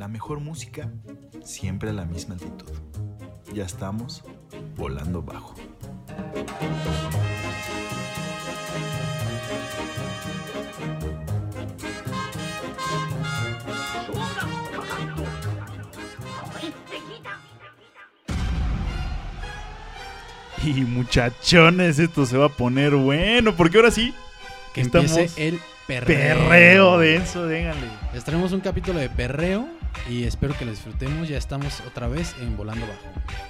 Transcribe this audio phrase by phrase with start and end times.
[0.00, 0.90] La mejor música,
[1.44, 2.72] siempre a la misma altitud.
[3.52, 4.24] Ya estamos
[4.74, 5.54] volando bajo.
[20.64, 24.14] Y muchachones, esto se va a poner bueno, porque ahora sí
[24.72, 26.38] Que Estamos empiece el perreo.
[26.48, 27.88] perreo denso, déganle.
[28.14, 31.28] Les traemos un capítulo de perreo y espero que lo disfrutemos.
[31.28, 33.49] Ya estamos otra vez en Volando Bajo.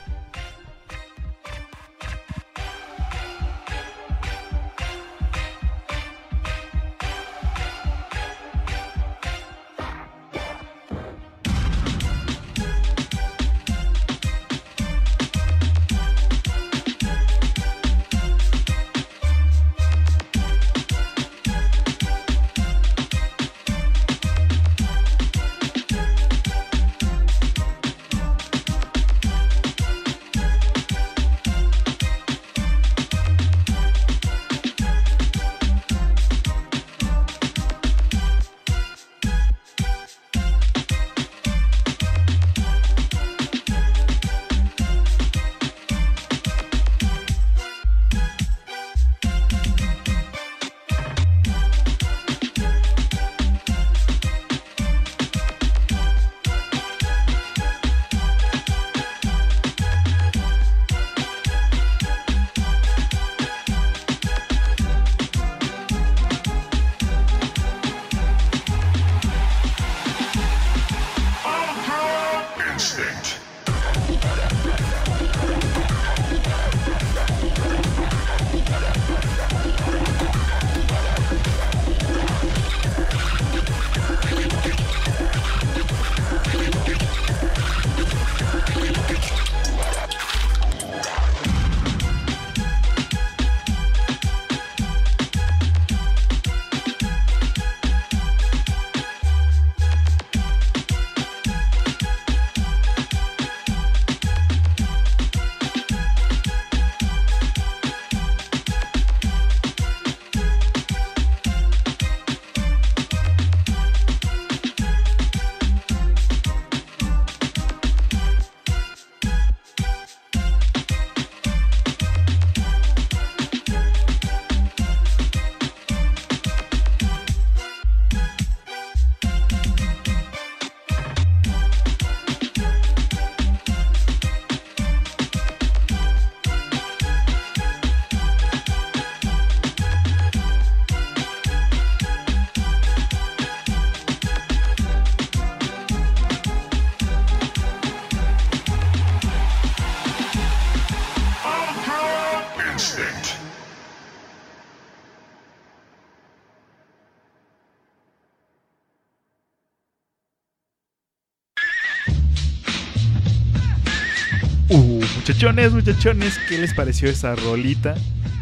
[165.20, 167.94] Muchachones, muchachones, ¿qué les pareció esa rolita?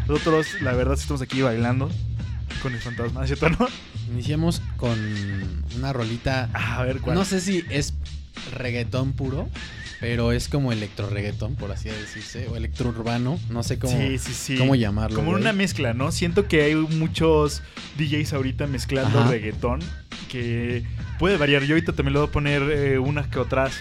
[0.07, 1.91] Nosotros, la verdad, estamos aquí bailando
[2.61, 3.49] con el fantasma, ¿cierto?
[3.49, 3.67] ¿No?
[4.13, 4.97] Iniciamos con
[5.75, 6.49] una rolita.
[6.53, 7.17] A ver, ¿cuál?
[7.17, 7.93] No sé si es
[8.53, 9.49] reggaetón puro,
[9.99, 13.37] pero es como electro reggaetón, por así decirse, o electro urbano.
[13.49, 14.55] No sé cómo, sí, sí, sí.
[14.55, 15.17] cómo llamarlo.
[15.17, 15.41] Como güey.
[15.41, 16.13] una mezcla, ¿no?
[16.13, 17.61] Siento que hay muchos
[17.97, 19.31] DJs ahorita mezclando Ajá.
[19.31, 19.81] reggaetón
[20.29, 20.85] que
[21.19, 21.63] puede variar.
[21.63, 23.73] Yo ahorita también le voy a poner eh, unas que otras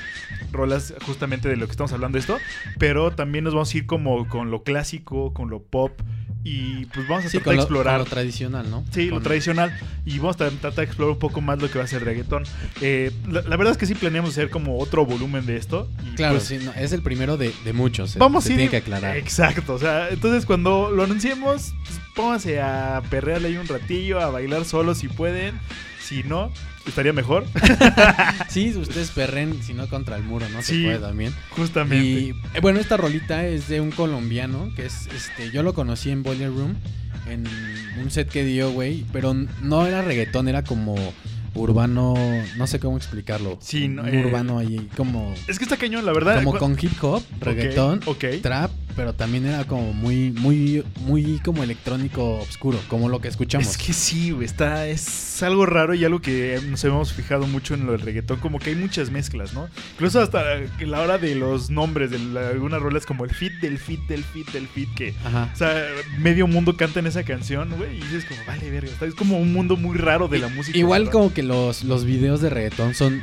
[0.52, 2.38] rolas justamente de lo que estamos hablando esto,
[2.78, 5.92] pero también nos vamos a ir como con lo clásico, con lo pop
[6.44, 7.96] y pues vamos a Sí, tratar de lo, explorar.
[7.96, 8.84] con lo tradicional, ¿no?
[8.90, 9.76] Sí, lo tradicional.
[10.06, 12.44] Y vamos a tratar de explorar un poco más lo que va a ser reggaetón.
[12.80, 15.90] Eh, la, la verdad es que sí planeamos hacer como otro volumen de esto.
[16.10, 18.14] Y Claro, pues, sí, no, es el primero de, de muchos.
[18.16, 18.58] eh, Vamos se a ir.
[18.58, 19.16] tiene que aclarar.
[19.16, 19.74] Exacto.
[19.74, 24.64] O sea, entonces cuando lo anunciemos, pues, pónganse a perrearle ahí un ratillo, a bailar
[24.64, 25.58] solo si pueden.
[26.08, 26.50] Si no,
[26.86, 27.44] estaría mejor.
[28.48, 30.62] Sí, ustedes perren, si no contra el muro, ¿no?
[30.62, 30.80] Sí.
[30.80, 31.34] Se puede también.
[31.50, 32.04] Justamente.
[32.06, 35.50] Y eh, bueno, esta rolita es de un colombiano que es este.
[35.50, 36.76] Yo lo conocí en Boiler Room,
[37.28, 37.46] en
[38.02, 39.04] un set que dio, güey.
[39.12, 40.96] Pero no era reggaetón, era como
[41.54, 42.14] urbano.
[42.56, 43.58] No sé cómo explicarlo.
[43.60, 45.34] Sí, no, un eh, urbano ahí, como.
[45.46, 46.42] Es que está cañón, la verdad.
[46.42, 48.24] Como con hip hop, reggaetón, Ok.
[48.42, 53.68] trap, pero también era como muy, muy, muy como electrónico oscuro, como lo que escuchamos.
[53.68, 57.74] Es que sí, güey, está, es algo raro y algo que nos hemos fijado mucho
[57.74, 59.68] en lo del reggaetón, como que hay muchas mezclas, ¿no?
[59.92, 60.42] Incluso hasta
[60.80, 64.24] la hora de los nombres de la- algunas rolas como el fit del fit del
[64.24, 65.48] fit del fit, que, Ajá.
[65.54, 65.72] o sea,
[66.18, 69.52] medio mundo canta en esa canción, güey, y dices como, vale, verga, es como un
[69.52, 70.76] mundo muy raro de la música.
[70.76, 73.22] Igual como que los, los videos de reggaetón son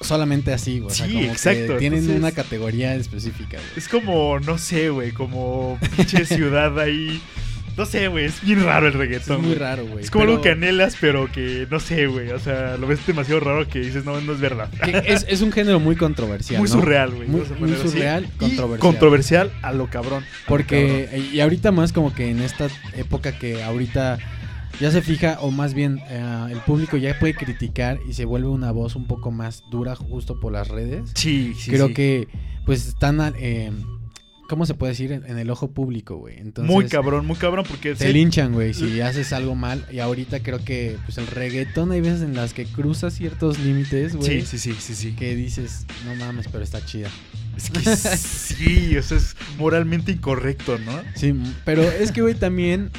[0.00, 0.92] solamente así, güey.
[0.92, 3.70] O sea, Sí, como que exacto, tienen entonces- una categoría específica, güey.
[3.76, 7.20] Es como, no sé, güey, como pinche ciudad ahí.
[7.76, 9.38] No sé, güey, es bien raro el Es reggaetón.
[9.40, 9.58] muy güey.
[9.58, 10.04] raro, güey.
[10.04, 12.30] Es como pero algo que anhelas, pero que no sé, güey.
[12.30, 14.70] O sea, lo ves demasiado raro que dices, no, no es verdad.
[14.84, 16.74] que es, es un género muy controversial, Muy ¿no?
[16.76, 17.26] surreal, güey.
[17.28, 17.88] Muy- muy así.
[17.88, 18.78] surreal, Y controversial.
[18.78, 20.22] controversial a lo cabrón.
[20.22, 24.18] a lo Porque, y ahorita más como que en esta época que ahorita
[24.80, 28.48] ya se fija, o más bien eh, el público ya puede criticar y se vuelve
[28.48, 31.10] una voz un poco más dura justo por las redes.
[31.14, 31.70] Sí, sí.
[31.70, 31.94] Creo sí.
[31.94, 32.28] que
[32.66, 33.70] pues están, eh,
[34.48, 35.12] ¿cómo se puede decir?
[35.12, 36.38] En, en el ojo público, güey.
[36.38, 39.86] Entonces, muy cabrón, muy cabrón, porque Te sí- linchan, güey, si haces algo mal.
[39.92, 44.16] Y ahorita creo que pues el reggaetón hay veces en las que cruza ciertos límites,
[44.16, 44.40] güey.
[44.40, 45.12] Sí, sí, sí, sí, sí.
[45.12, 47.10] Que dices, no mames, pero está chida.
[47.56, 50.92] Es que sí, o sea, es moralmente incorrecto, ¿no?
[51.14, 51.32] Sí,
[51.64, 52.90] pero es que, güey, también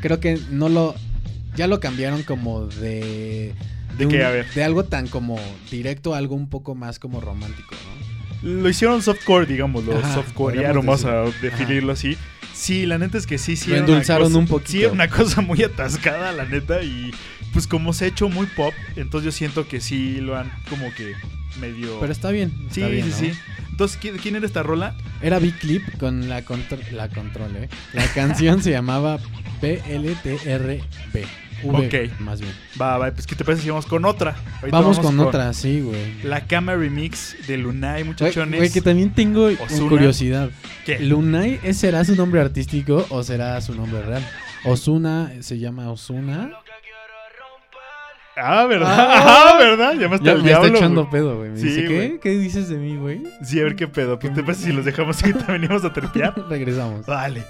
[0.00, 0.94] creo que no lo.
[1.60, 3.52] Ya lo cambiaron como de.
[3.98, 4.24] ¿De un- qué?
[4.24, 4.50] A ver.
[4.54, 5.38] De algo tan como
[5.70, 7.74] directo a algo un poco más como romántico,
[8.42, 8.48] ¿no?
[8.62, 9.98] Lo hicieron softcore, digámoslo.
[9.98, 12.16] Ajá, softcorearon, vamos a definirlo así.
[12.54, 13.68] Sí, la neta es que sí, sí.
[13.68, 14.70] Lo endulzaron cosa- un poquito.
[14.72, 16.82] Sí, era una cosa muy atascada, la neta.
[16.82, 17.10] Y
[17.52, 20.90] pues como se ha hecho muy pop, entonces yo siento que sí lo han como
[20.94, 21.12] que
[21.60, 22.00] medio...
[22.00, 22.50] Pero está bien.
[22.70, 23.34] sí, bien, sí, ¿no?
[23.34, 23.38] sí.
[23.70, 24.94] Entonces, ¿quién, quién era esta rola?
[25.20, 26.42] Era Big Clip con la.
[26.92, 27.68] La control, ¿eh?
[27.92, 29.18] La canción se llamaba
[29.60, 31.24] PLTRB.
[31.62, 32.20] V, Ok.
[32.20, 32.52] Más bien.
[32.80, 34.36] Va, va, pues ¿qué te parece si vamos con otra?
[34.60, 36.22] Ahorita Vamos, con, otra, sí, güey.
[36.22, 38.58] La cama remix de Lunay, muchachones.
[38.60, 39.88] güey, que también tengo Ozuna.
[39.88, 40.50] curiosidad.
[40.84, 40.98] ¿Qué?
[41.00, 44.26] ¿Lunay ¿es- será su nombre artístico o será su nombre real?
[44.64, 46.50] Osuna se llama Osuna.
[48.36, 48.88] Ah, ¿verdad?
[48.96, 49.16] Ah.
[49.54, 49.94] Ah, ¿verdad?
[49.94, 50.66] Llamaste Ya al me diablo.
[50.66, 51.50] está echando pedo, güey.
[51.50, 52.18] Me Sí, dice, ¿qué?
[52.22, 53.22] ¿Qué dices de mí, güey?
[53.42, 54.18] Sí, a ver qué pedo.
[54.18, 56.34] Pues te parece si los dejamos ahorita venimos a terpear.
[56.48, 57.04] Regresamos.
[57.06, 57.42] Vale.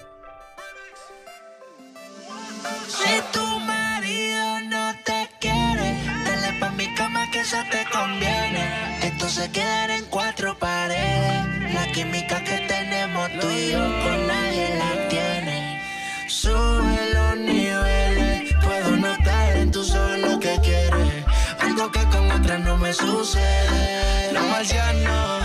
[9.30, 11.72] Se quedará en cuatro paredes.
[11.72, 15.80] La química que tenemos tú y yo con nadie la tiene.
[16.26, 21.24] Sube los niveles, puedo notar en tus ojos lo que quieres.
[21.60, 24.32] Algo que con otras no me sucede.
[24.32, 25.38] No marciano.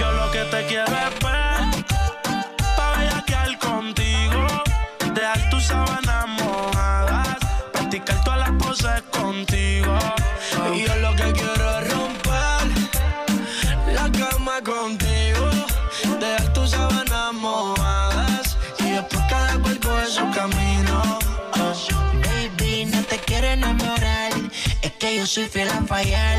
[0.00, 1.14] Yo lo que te quiero es
[25.24, 26.38] yo soy fiel a fallar.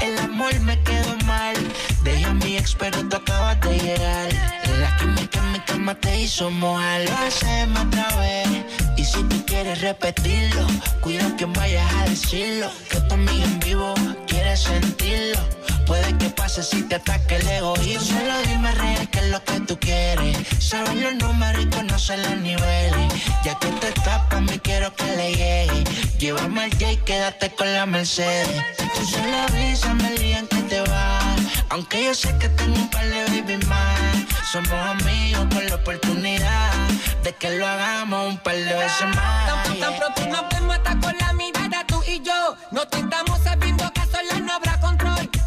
[0.00, 1.54] El amor me quedó mal,
[2.02, 4.28] dejé a mi ex pero tú acabas de llegar.
[4.80, 8.48] La química en mi cama te hizo mojar, lo hacemos otra vez.
[8.96, 10.66] Y si tú quieres repetirlo,
[11.00, 12.70] cuida que vayas a decirlo.
[12.90, 13.94] Que tu amiga en vivo
[14.26, 15.40] quiere sentirlo.
[15.86, 18.18] Puede que pase si te ataque el egoísmo.
[18.18, 20.36] Solo dime real qué es lo que tú quieres.
[20.58, 23.12] Sabes los números y conocer los niveles.
[23.44, 25.84] Ya que te tapas, me quiero que le llegue.
[26.18, 28.48] Llévame al J y quédate con la Mercedes.
[28.94, 31.40] Tú solo avísame el día en que te vas.
[31.68, 34.00] Aunque yo sé que tengo un par de baby más.
[34.50, 36.72] Somos amigos con la oportunidad
[37.24, 39.66] de que lo hagamos un par de veces más.
[39.80, 42.56] Tan, pronto nos vemos hasta con la mirada tú y yo.
[42.70, 44.73] No te estamos sabiendo que a solas no habrá.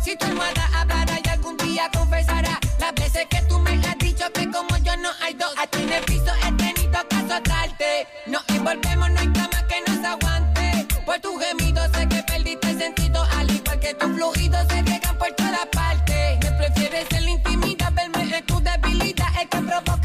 [0.07, 4.23] Si tu almohada hablará y algún día confesará las veces que tú me has dicho
[4.31, 5.54] que como yo no hay dos.
[5.57, 8.07] A ti en el piso he tenido que azotarte.
[8.26, 10.87] Nos envolvemos, no hay cama que nos aguante.
[11.06, 13.21] Por tu gemido sé que perdiste el sentido.
[13.37, 16.40] Al igual que tus fluidos se riegan por toda parte.
[16.42, 19.28] Me prefieres en la intimidad, verme en tu debilidad.
[19.42, 19.96] El que provoca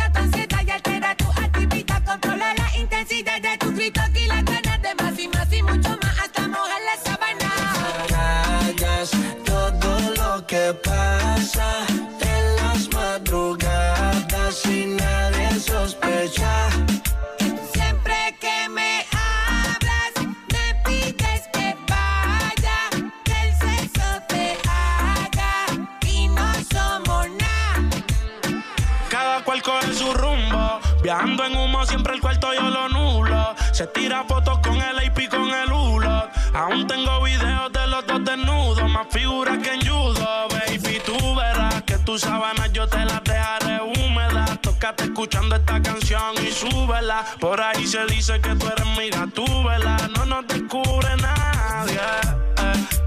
[31.13, 33.55] Viajando en humo siempre el cuarto yo lo nulo.
[33.71, 38.25] Se tira fotos con el AP con el hulo Aún tengo videos de los dos
[38.25, 41.03] desnudos Más figuras que en judo Baby.
[41.05, 44.59] Tú verás que tus sábanas yo te las dejaré húmedas.
[44.63, 47.27] Tócate escuchando esta canción y súbela.
[47.39, 52.42] Por ahí se dice que tú eres mi gatúbela No nos descubre nadie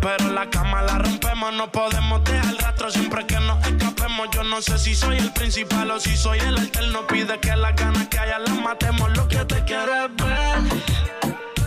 [0.05, 4.27] Pero la cama la rompemos No podemos dejar rastro siempre que nos escapemos.
[4.31, 7.07] Yo no sé si soy el principal o si soy el alterno.
[7.07, 9.09] Pide que las ganas que haya las matemos.
[9.17, 10.59] Lo que te quiero es ver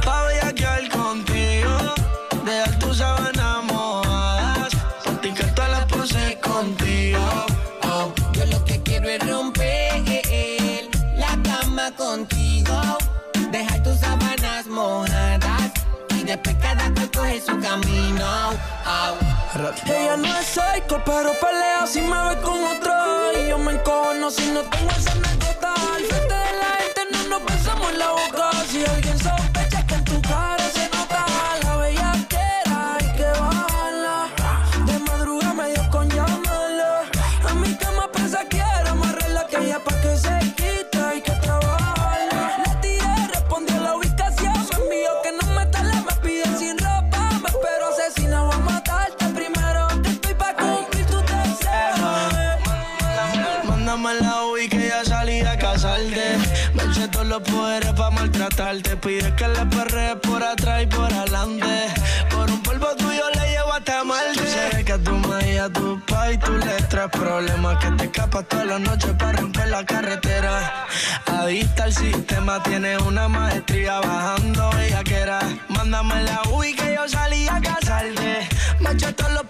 [0.05, 1.38] Pa' bellaquear contigo,
[17.41, 18.51] su camino.
[18.87, 19.17] Oh.
[19.87, 22.93] Ella no es psycho, pero pelea si me ve con otro.
[23.39, 25.75] Y yo me encono si no tengo esa anécdota.
[25.95, 28.51] Al frente de la gente no nos besamos en la boca.
[28.71, 29.48] Si alguien sospecha
[57.39, 58.97] los poderes pa' maltratarte.
[58.97, 61.87] Pide que la perre por atrás y por adelante.
[62.31, 64.47] Por un polvo tuyo le llevo hasta Marte.
[64.47, 67.79] Sé que tú me y a tu pa' y tú le problemas.
[67.79, 70.87] Que te escapas todas las noches para romper la carretera.
[71.27, 75.41] Adicta al sistema, tiene una maestría bajando ella que era.
[75.69, 78.49] Mándame la UI que yo salí a casarte.
[78.81, 79.47] Me eché todos los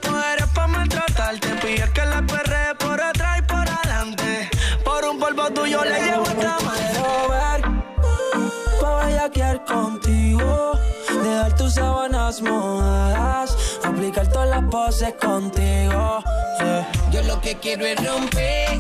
[14.71, 16.23] poses contigo.
[16.61, 16.87] yeah.
[17.11, 18.79] Yo lo que quiero es romper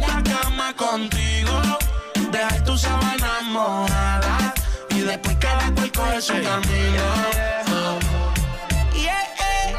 [0.00, 1.52] La cama contigo,
[2.30, 4.54] dejar tus sábanas mojadas
[4.90, 7.04] y después cada cual coge su camino.
[8.94, 9.76] Yeah, yeah.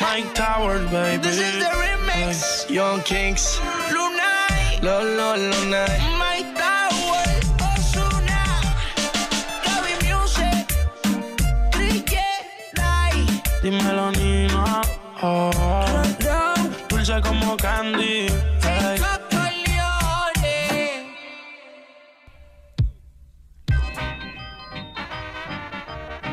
[0.00, 1.18] Mike Towers, baby.
[1.22, 2.68] This is the remix.
[2.70, 3.58] Young Kings,
[3.90, 4.80] Lunay.
[4.82, 6.19] lo, lo, Lunay.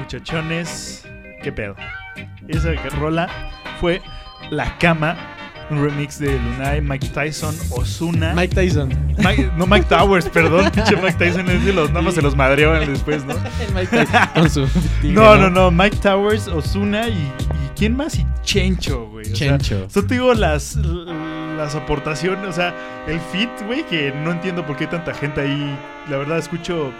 [0.07, 1.05] Muchachones,
[1.43, 1.75] qué pedo.
[2.47, 3.27] Esa rola
[3.81, 4.01] fue
[4.51, 5.17] La Cama,
[5.69, 8.33] un remix de Lunay, Mike Tyson, Osuna.
[8.33, 8.87] Mike Tyson.
[9.57, 10.71] no, Mike Towers, perdón.
[11.03, 13.33] Mike Tyson es de los, nada más se los madreó después, ¿no?
[13.33, 14.65] El Mike Tyson con su
[15.01, 15.71] tigre, No, no, no.
[15.71, 18.17] Mike Towers, Osuna y, y ¿quién más?
[18.17, 19.29] Y Chencho, güey.
[19.29, 19.89] O sea, Chencho.
[19.93, 22.73] Yo te digo las, las aportaciones, o sea,
[23.09, 25.77] el fit, güey, que no entiendo por qué hay tanta gente ahí.
[26.09, 26.93] La verdad, escucho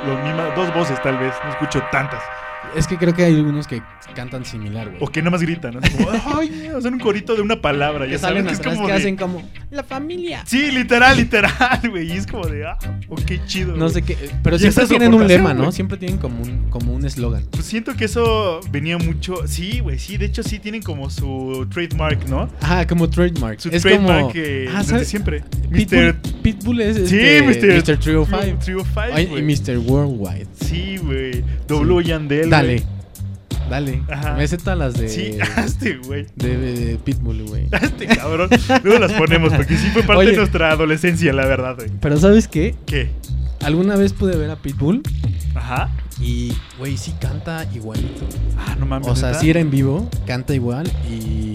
[0.00, 2.32] los mismas, dos voces tal vez, no escucho tantas.
[2.76, 3.82] Es que creo que hay unos que
[4.14, 4.98] cantan similar, güey.
[5.00, 5.80] O que nada más gritan, ¿no?
[5.80, 6.10] Como,
[6.40, 9.16] ay, sea, un corito de una palabra, ya saben que es como que de- hacen
[9.16, 10.42] como la familia.
[10.46, 12.08] Sí, literal, literal, güey.
[12.12, 13.72] Y es como de, ah, oh, qué chido.
[13.76, 13.94] No güey.
[13.94, 15.62] sé qué, eh, pero siempre tienen un lema, ¿no?
[15.64, 15.72] güey.
[15.72, 17.44] Siempre tienen como un como un eslogan.
[17.50, 19.46] Pues siento que eso venía mucho.
[19.46, 20.16] Sí, güey, sí.
[20.16, 22.48] De hecho, sí tienen como su trademark, ¿no?
[22.60, 23.60] Ajá, como trademark.
[23.60, 25.42] Su es trademark como que Ah, desde siempre.
[25.72, 26.16] Pitbull, Mr.
[26.42, 27.46] Pitbull es Sí, este, Mr.
[27.76, 27.82] Mr.
[27.98, 28.26] 305.
[28.58, 29.42] 305, Ay, güey.
[29.42, 29.78] y Mr.
[29.78, 30.46] Worldwide.
[30.64, 31.44] Sí, güey.
[31.68, 32.50] W Yandel.
[32.62, 32.82] Dale.
[33.70, 34.02] Dale.
[34.10, 34.34] Ajá.
[34.34, 36.26] Me todas las de Sí, este, güey.
[36.34, 37.68] de, de Pitbull, güey.
[37.82, 38.50] Este cabrón.
[38.82, 40.30] Luego las ponemos porque sí fue parte Oye.
[40.32, 41.90] de nuestra adolescencia, la verdad, güey.
[42.00, 42.74] Pero ¿sabes qué?
[42.86, 43.10] ¿Qué?
[43.62, 45.02] Alguna vez pude ver a Pitbull
[45.54, 45.90] Ajá.
[46.20, 48.26] y, güey, sí canta igualito.
[48.58, 49.06] Ah, no mames.
[49.06, 49.40] O sea, ¿neta?
[49.40, 51.49] si era en vivo, canta igual y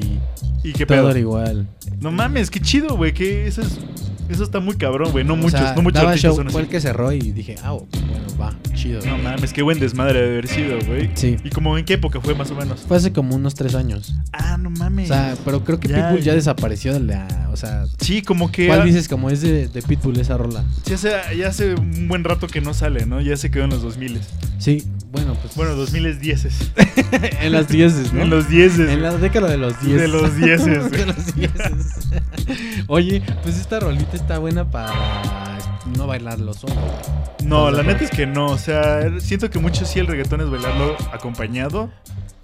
[0.64, 1.10] ¿Y qué todo pedo?
[1.12, 1.68] era igual.
[2.00, 3.14] No mames, qué chido, güey.
[3.14, 3.80] Que eso es.
[4.28, 5.24] Eso está muy cabrón, güey.
[5.24, 7.20] No O muchos, sea, no muchos daba artistas show, son fue el que cerró y
[7.20, 7.88] dije, ah, bueno,
[8.42, 9.00] va, chido.
[9.06, 11.12] No mames, qué buen desmadre de haber sido, güey.
[11.14, 11.38] Sí.
[11.44, 12.80] ¿Y como en qué época fue más o menos?
[12.88, 14.16] Fue hace como unos tres años.
[14.34, 15.10] Ah, no O mames.
[15.10, 16.34] sea, pero creo que Ya, Pitbull ya ya.
[16.34, 17.50] desapareció de la.
[17.54, 18.66] O sea, sí, como que.
[18.66, 20.64] ¿cuál dices como es de, de Pitbull esa rola?
[20.88, 23.22] sí, hace, ya hace un buen rato que no sale, ¿no?
[23.22, 24.20] Ya se quedó en los 2000
[24.58, 24.84] Sí,
[25.16, 25.56] bueno, pues.
[25.56, 26.48] Bueno, 2010
[27.42, 28.24] en las dieces, ¿no?
[28.24, 30.02] En los 10 En la década de los 10.
[30.02, 32.10] De los dieces, de los dieces.
[32.88, 35.58] Oye, pues esta rolita está buena para
[35.98, 36.76] no bailarlo solo.
[37.44, 38.48] No, ¿Estás la neta es que no.
[38.48, 41.90] O sea, siento que mucho sí el reggaetón es bailarlo acompañado.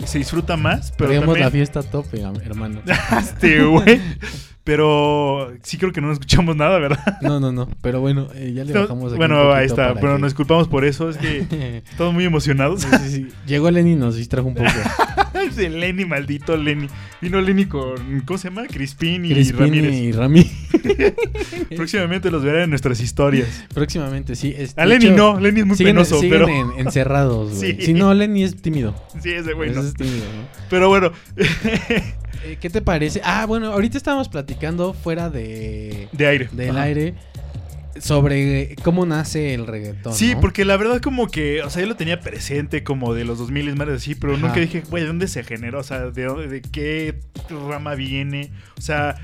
[0.06, 2.82] Se disfruta más, pero Traemos la fiesta a tope, hermano.
[3.20, 4.02] este, güey.
[4.64, 7.00] Pero sí creo que no escuchamos nada, ¿verdad?
[7.22, 7.68] No, no, no.
[7.82, 9.94] Pero bueno, eh, ya le bajamos aquí un bueno, ahí está.
[9.96, 11.10] Pero que- nos disculpamos por eso.
[11.10, 12.82] Es que estamos muy emocionados.
[12.82, 13.28] Sí, sí, sí.
[13.48, 14.70] Llegó Lenny y nos distrajo un poco.
[15.34, 16.88] Ese Lenny, maldito Lenny.
[17.22, 18.68] Vino Lenny con, ¿cómo se llama?
[18.68, 19.94] Crispín y Crispín Ramírez.
[19.96, 20.52] y Rami.
[21.76, 23.64] Próximamente los verán en nuestras historias.
[23.74, 24.54] Próximamente, sí.
[24.56, 26.50] este, A Lenny hecho, no, Lenny es muy siguen, penoso, siguen pero...
[26.50, 27.76] en- encerrados, güey.
[27.78, 27.86] Sí.
[27.88, 28.94] Si no, Lenny es tímido.
[29.22, 29.82] Sí, ese güey no.
[29.82, 30.48] Es tímido, ¿no?
[30.70, 31.12] Pero bueno,
[32.44, 33.22] Eh, ¿Qué te parece?
[33.24, 36.50] Ah, bueno, ahorita estábamos platicando fuera de de aire.
[36.52, 36.84] del Ajá.
[36.84, 37.14] aire
[38.00, 40.14] sobre cómo nace el reggaetón.
[40.14, 40.42] Sí, ¿no?
[40.42, 43.70] porque la verdad como que, o sea, yo lo tenía presente como de los 2000
[43.70, 44.48] y más así, pero Ajá.
[44.48, 45.80] nunca dije, güey, ¿de dónde se generó?
[45.80, 47.20] O sea, ¿de, dónde- de qué
[47.50, 48.52] rama viene?
[48.78, 49.16] O sea,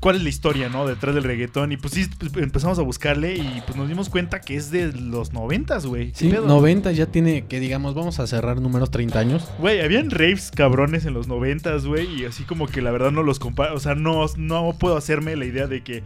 [0.00, 0.86] ¿cuál es la historia, no?
[0.86, 1.72] Detrás del reggaetón.
[1.72, 4.92] Y pues sí, pues, empezamos a buscarle y pues nos dimos cuenta que es de
[4.92, 6.12] los 90, güey.
[6.12, 6.28] ¿Qué Sí?
[6.30, 9.48] 90 ya tiene, que digamos, vamos a cerrar números 30 años.
[9.58, 13.22] Güey, habían raves cabrones en los 90, güey, y así como que la verdad no
[13.22, 16.02] los comparo, o sea, no, no puedo hacerme la idea de que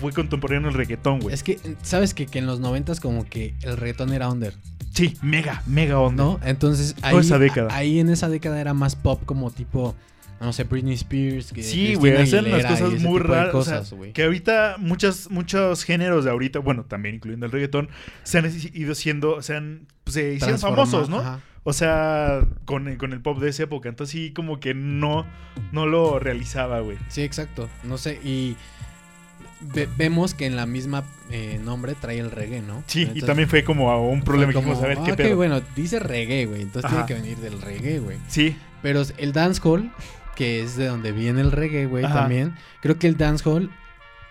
[0.00, 1.34] fue contemporáneo el reggaetón, güey.
[1.34, 4.54] Es que, ¿sabes que, que en los 90 como que el reggaetón era under,
[4.92, 6.24] Sí, mega, mega onda.
[6.24, 6.40] ¿no?
[6.42, 7.68] Entonces ahí, Toda esa década.
[7.76, 9.94] ahí en esa década era más pop como tipo,
[10.40, 11.52] no sé, Britney Spears.
[11.52, 13.54] Que Sí, güey, hacen y cosas muy raras.
[13.54, 17.88] o sea, que ahorita muchas, muchos géneros de ahorita, bueno, también incluyendo el reggaetón,
[18.22, 21.18] se han ido siendo, se han, pues, se hicieron famosos, ¿no?
[21.20, 21.40] ajá.
[21.68, 23.88] O sea, con, el- con el pop de esa época.
[23.88, 25.26] Entonces sí, como que no,
[25.72, 26.96] no lo realizaba, güey.
[27.08, 27.68] Sí, exacto.
[27.82, 28.54] No sé, y
[29.60, 32.84] ve- vemos que en la misma eh, nombre trae el reggae, ¿no?
[32.86, 34.52] Sí, y también fue como un problema.
[34.52, 35.34] fue Dijimos, a ver, como, ¿qué ah, pedo?
[35.36, 36.62] bueno, dice reggae, güey.
[36.62, 37.04] Entonces Ajá.
[37.06, 38.18] tiene que venir del reggae, güey.
[38.28, 39.90] Sí, Pero el dancehall,
[40.36, 42.54] que es de donde viene el reggae, güey, también.
[42.80, 43.70] Creo que el dancehall,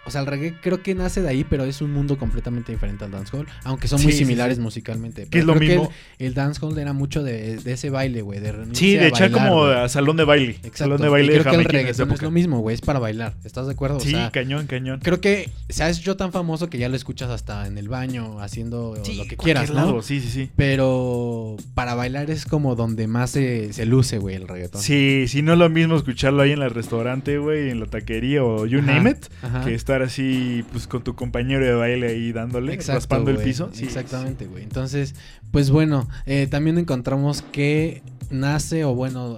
[0.05, 3.05] o sea, el reggae creo que nace de ahí, pero es un mundo completamente diferente
[3.05, 3.47] al dancehall.
[3.63, 4.61] Aunque son muy Sí, similares sí.
[4.63, 5.23] musicalmente.
[5.23, 5.91] Que Pero es lo creo mismo.
[6.19, 8.39] el, el dancehall era mucho de, de ese baile, güey.
[8.39, 10.51] De sí, de a echar bailar, como a salón de baile.
[10.57, 10.77] Exacto.
[10.77, 12.73] Salón de Y baile creo de que el reggaetón es lo mismo, güey.
[12.75, 13.35] Es para bailar.
[13.43, 13.99] ¿Estás de acuerdo?
[13.99, 14.99] Sí, o sea, cañón, cañón.
[15.03, 18.39] creo que se ha hecho tan famoso que ya lo escuchas hasta en el baño,
[18.41, 19.75] haciendo lo que quieras, ¿no?
[19.75, 20.49] lado, Sí, sí, sí.
[20.55, 24.81] Pero para bailar es como donde más se, se luce, güey, el reggaetón.
[24.81, 28.43] Sí, sí, no es lo mismo escucharlo ahí en el restaurante, güey, en la taquería
[28.43, 29.63] o you Ajá, name it, ajá.
[29.65, 33.69] que estar así, pues con tu compañero de baile ahí dándole, Exacto, raspando el piso.
[33.73, 34.63] Sí, Exactamente, güey.
[34.63, 35.15] Entonces,
[35.51, 39.37] pues bueno, eh, también encontramos que nace, o bueno,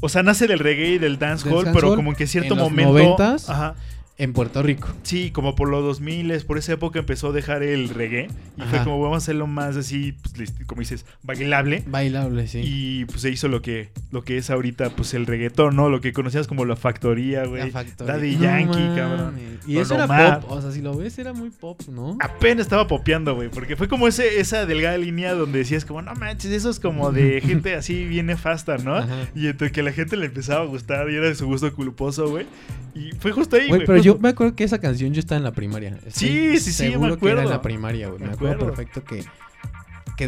[0.00, 2.60] O sea, nace del reggae y del dancehall, Del pero como que en cierto en
[2.60, 3.16] los momento.
[3.16, 3.48] 90s.
[3.48, 3.74] Ajá.
[4.18, 4.88] En Puerto Rico.
[5.02, 8.28] Sí, como por los 2000, por esa época empezó a dejar el reggae.
[8.56, 11.82] Y fue como, vamos a hacerlo más así, pues, como dices, bailable.
[11.86, 12.62] Bailable, sí.
[12.64, 15.90] Y pues se hizo lo que, lo que es ahorita, pues el reggaetón, ¿no?
[15.90, 17.70] Lo que conocías como la factoría, La güey.
[17.70, 18.14] Factoría.
[18.14, 19.38] Daddy No Yankee, cabrón.
[19.66, 20.50] Y Don eso era pop.
[20.50, 22.16] O sea, si lo ves, era muy pop, ¿no?
[22.20, 26.14] Apenas estaba popeando, güey, porque fue como ese, esa delgada línea donde decías como, no
[26.14, 28.96] manches, eso es como de gente así bien nefasta, ¿no?
[28.96, 29.28] Ajá.
[29.34, 32.28] Y entre que la gente le empezaba a gustar y era de su gusto culposo,
[32.30, 32.46] güey.
[32.94, 35.52] Y fue justo ahí, Güey, yo me acuerdo que esa canción yo estaba en la
[35.52, 35.98] primaria.
[36.06, 37.50] Estoy Sí, sí, sí, me seguro que era en acuerdo.
[37.50, 38.20] la primaria, güey.
[38.20, 38.54] Me Me, acuerdo.
[38.54, 38.74] acuerdo.
[38.74, 39.24] perfecto que.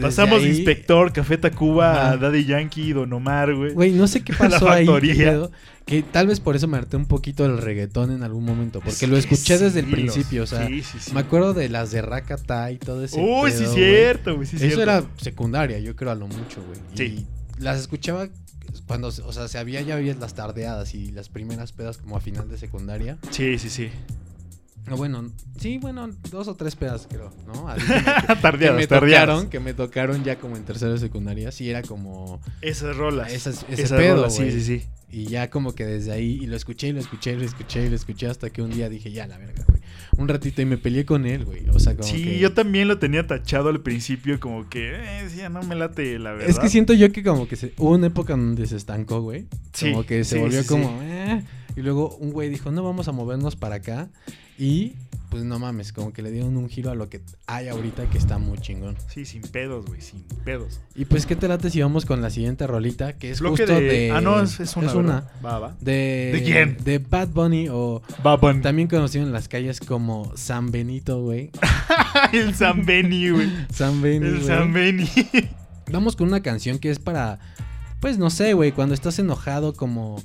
[0.02, 2.16] Pasamos de Inspector, Café Tacuba, Ajá.
[2.18, 3.72] Daddy Yankee, Don Omar, güey.
[3.72, 4.84] Güey, no sé qué pasó ahí.
[4.86, 5.50] pedo,
[5.86, 8.80] que tal vez por eso me harté un poquito del reggaetón en algún momento.
[8.84, 10.42] Porque lo escuché desde el sí, los- principio.
[10.42, 11.14] O sea, sí, sí, sí.
[11.14, 13.16] me acuerdo de las de Rakata y todo eso.
[13.18, 14.82] Uy, sí, cierto, güey, sí, Eso cierto.
[14.82, 16.78] era secundaria, yo creo a lo mucho, güey.
[16.94, 17.24] Sí.
[17.58, 18.28] Y las escuchaba
[18.86, 22.20] cuando, o sea, se había ya había las tardeadas y las primeras pedas como a
[22.20, 23.18] final de secundaria.
[23.30, 23.90] Sí, sí, sí.
[24.96, 27.66] Bueno, sí, bueno, dos o tres pedas creo, ¿no?
[27.76, 29.26] Que- que tardeadas, me tardeadas.
[29.26, 33.32] tocaron, que me tocaron ya como en tercero de secundaria, sí era como Esas rolas.
[33.32, 34.82] Esas- ese Esas pedo, rolas, sí, sí, sí.
[35.10, 37.86] y ya como que desde ahí y lo escuché y lo escuché y lo escuché
[37.86, 39.78] y lo escuché hasta que un día dije, ya la verga, güey.
[40.16, 41.68] Un ratito y me peleé con él, güey.
[41.70, 45.22] O sea, como Sí, que yo también lo tenía tachado al principio, como que, eh,
[45.24, 46.48] decía, no me late, la verdad.
[46.50, 49.46] Es que siento yo que como que se, hubo una época donde se estancó, güey.
[49.72, 51.42] Sí, Como que se sí, volvió sí, como, "Eh",
[51.76, 54.10] y luego un güey dijo, no, vamos a movernos para acá.
[54.58, 54.94] Y
[55.30, 58.16] pues no mames, como que le dieron un giro a lo que hay ahorita que
[58.16, 58.96] está muy chingón.
[59.08, 60.80] Sí, sin pedos, güey, sin pedos.
[60.94, 63.12] Y pues, ¿qué te late si vamos con la siguiente rolita?
[63.12, 63.86] Que es Bloque justo de...
[63.86, 64.10] de...
[64.10, 64.86] Ah, no, es, es una.
[64.86, 65.30] Es una.
[65.44, 65.76] Va, va.
[65.80, 66.78] De, ¿De quién?
[66.82, 68.62] De Bad Bunny o Babón.
[68.62, 71.50] también conocido en las calles como San Benito, güey.
[72.32, 73.50] el San Beni, güey.
[73.70, 74.44] San Beni, El.
[74.44, 75.10] San Beni.
[75.92, 77.38] Vamos con una canción que es para,
[78.00, 80.22] pues no sé, güey, cuando estás enojado como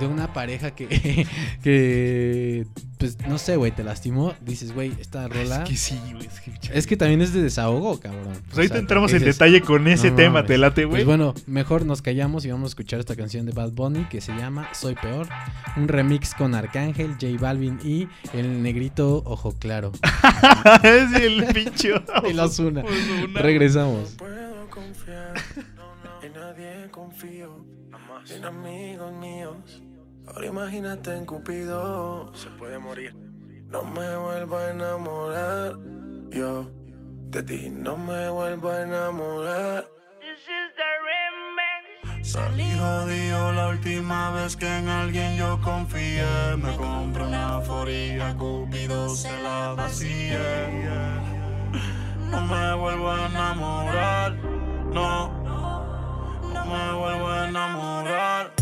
[0.00, 1.26] de una pareja que,
[1.62, 2.66] que
[2.98, 5.64] pues no sé, güey, te lastimó, dices, güey, esta rola...
[5.64, 6.26] Es que sí, güey.
[6.26, 8.22] Es que, Es que también es de desahogo, cabrón.
[8.44, 10.46] Pues O ahorita sea, entramos en dices, detalle con ese "No tema, mames".
[10.46, 10.98] te late, güey.
[10.98, 14.20] Pues bueno, mejor nos callamos y vamos a escuchar esta canción de Bad Bunny que
[14.20, 15.26] se llama Soy Peor.
[15.76, 19.90] Un remix con Arcángel, J Balvin y el negrito Ojo Claro.
[20.84, 22.02] es el pincho.
[22.24, 22.82] El Ozuna.
[22.84, 23.40] Ozuna.
[23.40, 24.10] Regresamos.
[24.16, 25.34] puedo confiar
[26.22, 27.64] en nadie confío
[28.30, 29.82] en amigos míos
[30.26, 33.14] ahora imagínate en Cupido se puede morir
[33.66, 35.72] no me vuelvo a enamorar
[36.30, 36.70] yo
[37.30, 39.92] de ti no me vuelvo a enamorar
[42.22, 46.56] Salí jodido la última vez que en alguien yo confié.
[46.56, 50.38] Me compré una foría, Cupido se la vacié.
[52.30, 54.34] No me vuelvo a enamorar,
[54.94, 55.41] no
[56.54, 58.52] me vuelvo a enamorar.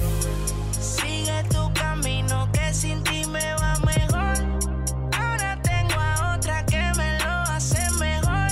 [0.79, 4.37] Sigue tu camino que sin ti me va mejor.
[5.19, 8.51] Ahora tengo a otra que me lo hace mejor.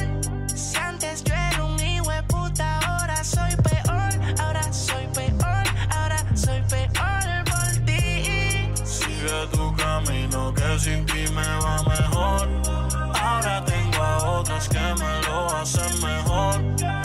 [0.54, 4.12] Si antes yo era un hijo de puta, ahora soy peor.
[4.40, 8.72] Ahora soy peor, ahora soy peor por ti.
[8.84, 12.48] Sigue tu camino que sin ti me va mejor.
[13.20, 16.97] Ahora tengo a otras que me lo hacen mejor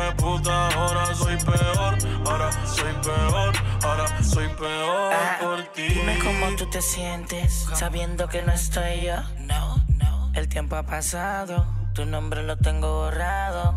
[0.00, 1.98] de puta, ahora soy peor.
[2.26, 3.52] Ahora soy peor,
[3.84, 5.82] ahora soy peor Ah, por ti.
[5.82, 9.16] Dime cómo tú te sientes sabiendo que no estoy yo.
[9.40, 10.30] No, no.
[10.34, 13.74] El tiempo ha pasado, tu nombre lo tengo borrado.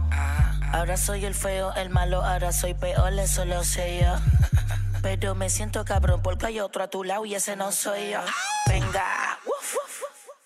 [0.71, 4.15] Ahora soy el feo, el malo, ahora soy peor, eso lo sé yo.
[5.01, 8.19] Pero me siento cabrón porque hay otro a tu lado y ese no soy yo.
[8.67, 9.39] Venga.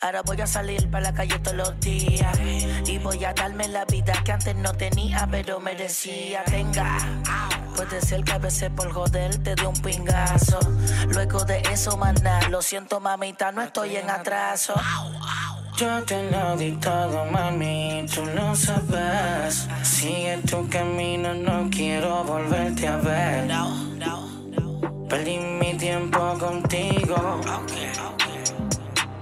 [0.01, 2.39] Ahora voy a salir para la calle todos los días
[2.85, 6.41] y voy a darme la vida que antes no tenía, pero merecía.
[6.49, 6.97] Venga,
[7.75, 10.57] puede ser que a veces por joder te dé un pingazo.
[11.09, 14.73] Luego de eso, maná, lo siento, mamita, no estoy en atraso.
[15.75, 19.67] Yo te lo di todo, mami, tú lo sabes.
[19.83, 23.51] Sigue tu camino, no quiero volverte a ver.
[25.09, 27.41] Perdí mi tiempo contigo.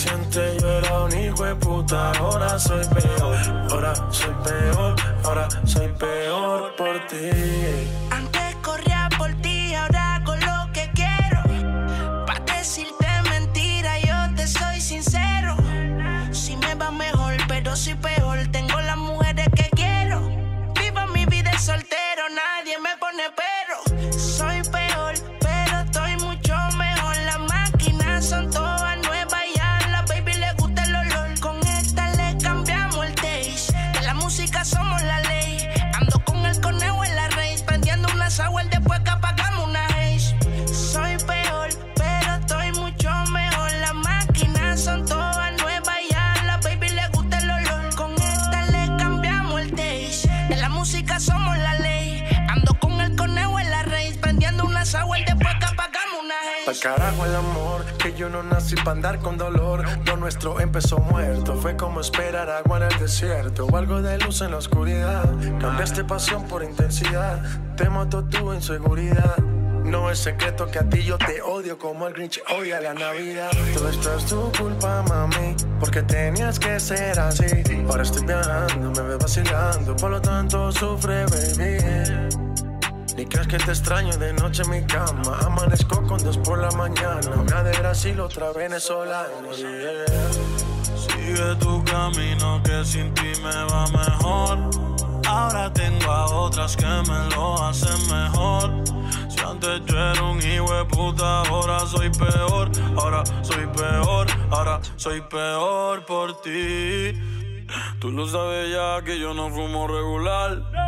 [0.00, 3.36] Si antes yo era un hijo de puta, ahora soy peor.
[3.70, 7.28] Ahora soy peor, ahora soy peor por ti.
[56.80, 59.84] Carajo el amor, que yo no nací para andar con dolor.
[60.06, 64.40] Lo nuestro empezó muerto, fue como esperar agua en el desierto o algo de luz
[64.40, 65.24] en la oscuridad.
[65.60, 67.42] Cambiaste pasión por intensidad,
[67.76, 69.36] te mató tu inseguridad.
[69.84, 73.50] No es secreto que a ti yo te odio como el Grinch odia la Navidad.
[73.74, 77.46] Todo esto es tu culpa, mami, porque tenías que ser así.
[77.88, 82.49] Ahora estoy viajando, me ves vacilando, por lo tanto sufre, baby.
[83.20, 85.38] Ni creas que te extraño de noche en mi cama.
[85.44, 87.20] Amanezco con dos por la mañana.
[87.36, 89.28] Una de Brasil, otra venezolana.
[89.52, 94.70] Sigue tu camino que sin ti me va mejor.
[95.28, 98.84] Ahora tengo a otras que me lo hacen mejor.
[99.28, 102.70] Si antes yo era un hijo de puta, ahora soy peor.
[102.96, 107.12] Ahora soy peor, ahora soy peor por ti.
[107.98, 110.79] Tú lo sabes ya que yo no fumo regular.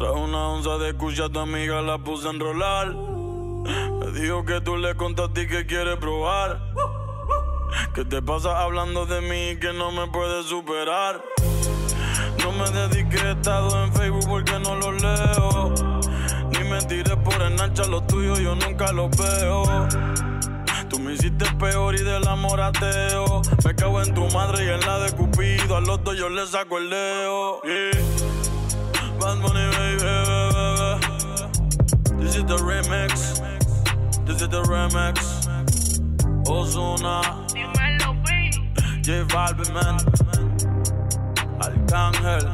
[0.00, 2.94] Trae una onza de cucha tu amiga, la puse a enrolar.
[2.94, 6.58] Me dijo que tú le contaste que quieres probar.
[7.92, 11.22] Que te pasa hablando de mí y que no me puedes superar.
[12.42, 15.74] No me dediqué estado en Facebook porque no lo leo.
[16.48, 19.86] Ni me tiré por enancha los tuyos, yo nunca los veo.
[20.88, 23.42] Tú me hiciste peor y del amor ateo.
[23.66, 25.76] Me cago en tu madre y en la de Cupido.
[25.76, 27.60] Al otro yo le saco el leo.
[29.20, 30.14] Bad Bunny, baby.
[32.22, 33.12] This is the remix.
[34.24, 35.16] This is the remix.
[36.46, 37.20] Ozuna.
[39.02, 39.98] J Balvin, man.
[41.60, 42.44] Arcángel.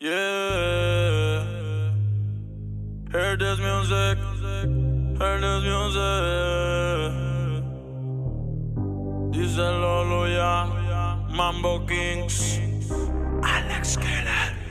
[0.00, 1.44] Yeah.
[3.12, 4.18] Hear this music.
[5.18, 7.12] Hear this music.
[9.30, 10.66] Dice Lolo ya.
[11.30, 12.58] Mambo Kings.
[13.44, 14.61] Alex Keller.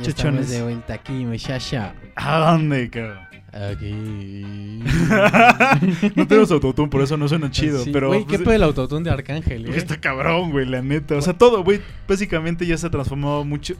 [0.00, 0.42] Y Chechones.
[0.42, 1.94] estamos de vuelta aquí, muchacha.
[2.16, 3.18] ¿A dónde, cabrón?
[3.52, 4.80] Aquí.
[6.14, 7.82] No tenemos autotune, por eso no suena chido.
[7.82, 9.78] Sí, pero Güey, ¿qué pues, pedo el autotune de Arcángel, Güey, eh?
[9.78, 11.16] Está cabrón, güey, la neta.
[11.16, 13.74] O sea, todo, güey, básicamente ya se ha transformado mucho,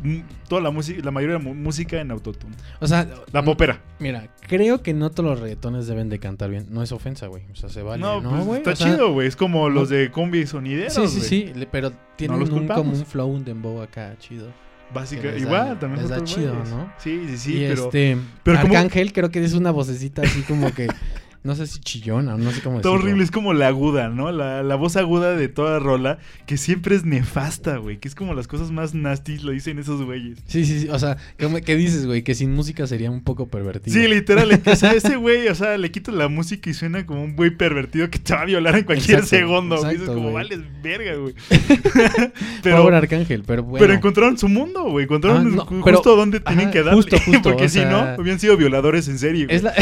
[0.48, 2.54] toda la música, la mayoría de la música en autotune.
[2.80, 3.80] O sea, La popera.
[3.98, 6.66] Mira, creo que no todos los reggaetones deben de cantar bien.
[6.70, 7.44] No es ofensa, güey.
[7.52, 8.00] O sea, se vale.
[8.02, 8.58] no, No, pues güey.
[8.58, 9.28] está O sea, chido, güey.
[9.28, 11.52] Es como los de combi sonideros, Sí, sí, sí.
[11.70, 14.48] Pero tienen los un, como un flow, un dembow acá chido.
[14.92, 16.54] Básica, da- igual, también otros chido.
[16.64, 16.92] ¿no?
[16.98, 17.84] Sí, sí, sí, y pero...
[17.84, 18.16] este.
[18.42, 20.88] pero como- Arcángel creo que es una vocecita así como que.
[21.42, 22.92] no sé si chillona, no sé cómo Está decirlo.
[23.04, 24.30] horrible, es como la aguda, ¿no?
[24.30, 27.98] La, la voz aguda de toda rola, que siempre es nefasta, güey.
[27.98, 30.38] Que es como las cosas más nasty, lo dicen esos güeyes.
[30.46, 32.22] Sí, sí, sí, o sea, ¿qué, qué dices, güey?
[32.22, 33.94] Que sin música sería un poco pervertido.
[33.98, 37.22] Sí, literal, o sea, ese güey, o sea, le quitas la música y suena como
[37.24, 39.76] un güey pervertido que te va a violar en cualquier Exacto, segundo.
[39.76, 41.34] exacto, Dices como, vales verga, güey.
[41.50, 43.78] Pobre pero, Arcángel, pero bueno.
[43.82, 45.04] pero encontraron su mundo, güey.
[45.04, 46.94] Encontraron Ah, no, ju- pero- justo donde tienen ajá, que darle.
[46.96, 49.56] justo, justo, porque si sea- no, habían sido violadores en serie, güey.
[49.56, 49.72] Es la...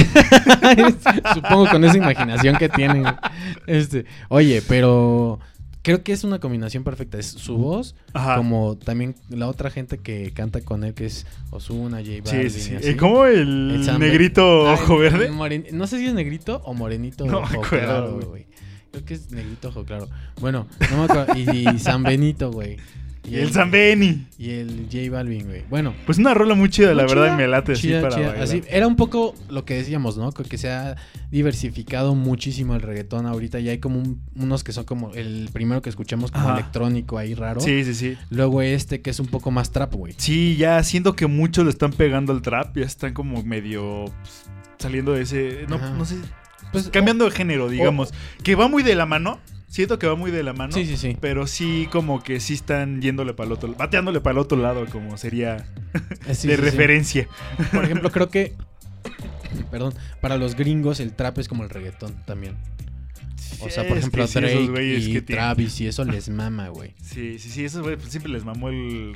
[1.48, 3.04] Supongo con esa imaginación que tienen.
[3.66, 5.38] Este, oye, pero
[5.82, 7.18] creo que es una combinación perfecta.
[7.18, 8.36] Es su voz, Ajá.
[8.36, 12.50] como también la otra gente que canta con él, que es Ozuna, J Balvin.
[12.50, 15.30] Sí, sí, y ¿Cómo el, negrito ojo verde?
[15.30, 18.46] moren- No sé si es negrito o morenito No me ojo acuerdo, claro, güey.
[18.90, 20.08] Creo que es negrito ojo claro.
[20.40, 21.34] Bueno, no me acuerdo.
[21.36, 22.78] Y, y San Benito, güey.
[23.30, 24.26] Y el Zambeni.
[24.38, 25.64] Y el J Balvin, güey.
[25.68, 28.26] Bueno, Pues una rola muy chida, la verdad, y me late así chida, para chida.
[28.28, 28.42] bailar.
[28.44, 30.32] Así, era un poco lo que decíamos, ¿no?
[30.32, 30.96] Que se ha
[31.30, 33.60] diversificado muchísimo el reggaetón ahorita.
[33.60, 36.58] Ya hay como un- unos que son como el primero que escuchamos como Ajá.
[36.58, 37.60] electrónico ahí raro.
[37.60, 38.16] Sí, sí, sí.
[38.30, 40.14] Luego este que es un poco más trap, güey.
[40.16, 44.44] Sí, ya siento que muchos le están pegando al trap, ya están como medio pues,
[44.78, 45.66] saliendo de ese...
[45.68, 45.90] No, Ajá.
[45.90, 46.16] no sé,
[46.72, 48.12] Pues, cambiando de género, digamos.
[48.42, 49.38] Que va muy de la mano,
[49.68, 50.72] siento que va muy de la mano.
[50.72, 51.16] Sí, sí, sí.
[51.20, 54.86] Pero sí, como que sí están yéndole para el otro, bateándole para el otro lado,
[54.86, 55.56] como sería
[56.26, 56.70] Eh, sí, de sí, sí.
[56.70, 57.28] referencia.
[57.72, 58.54] Por ejemplo, creo que.
[59.70, 62.56] Perdón, para los gringos el trap es como el reggaetón también.
[63.60, 66.94] O sea, por Es ejemplo, sí, Drake y tienen- Travis y eso les mama, güey.
[67.02, 69.14] Sí, sí, sí, esos güeyes pues, siempre les mamó el,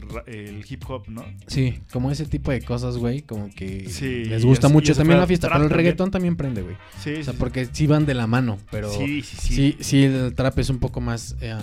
[0.68, 1.24] hip hop, ¿no?
[1.46, 5.26] Sí, como ese tipo de cosas, güey, como que Sí, les gusta mucho también la
[5.26, 5.76] fiesta, pero el también.
[5.86, 6.76] reggaetón también prende, güey.
[7.02, 9.54] Sí, O sea, sí, porque sí van de la mano, pero sí, sí, sí.
[9.54, 11.54] sí, sí, el trap es un poco más, eh,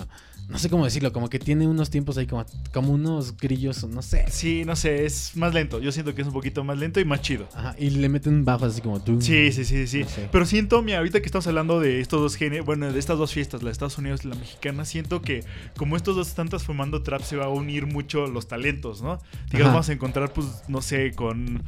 [0.50, 4.02] no sé cómo decirlo, como que tiene unos tiempos ahí como, como unos grillos, no
[4.02, 4.24] sé.
[4.30, 5.78] Sí, no sé, es más lento.
[5.78, 7.48] Yo siento que es un poquito más lento y más chido.
[7.54, 9.20] Ajá, y le meten bajos así como tú.
[9.22, 10.00] Sí, sí, sí, sí.
[10.00, 10.28] No sé.
[10.30, 13.32] Pero siento, mira, ahorita que estamos hablando de estos dos géneros, bueno, de estas dos
[13.32, 15.44] fiestas, la de Estados Unidos y la mexicana, siento que
[15.76, 19.18] como estos dos están transformando trap, se va a unir mucho los talentos, ¿no?
[19.52, 21.62] Digamos, vamos a encontrar, pues, no sé, con,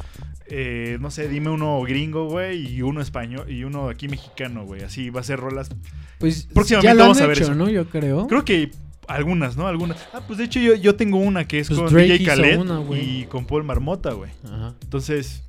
[0.48, 4.82] eh, no sé, dime uno gringo, güey, y uno español, y uno aquí mexicano, güey.
[4.82, 5.70] Así va a ser rolas.
[6.22, 7.54] Pues Próximamente ya lo vamos han a ver hecho, eso.
[7.54, 7.68] ¿no?
[7.68, 8.26] Yo creo.
[8.28, 8.70] Creo que
[9.08, 9.66] algunas, ¿no?
[9.66, 9.98] Algunas.
[10.14, 12.58] Ah, pues de hecho yo, yo tengo una que es Pues con Drake DJ Khaled
[12.58, 14.30] una, y con Paul Marmota, güey.
[14.44, 14.74] Ajá.
[14.82, 15.42] Entonces,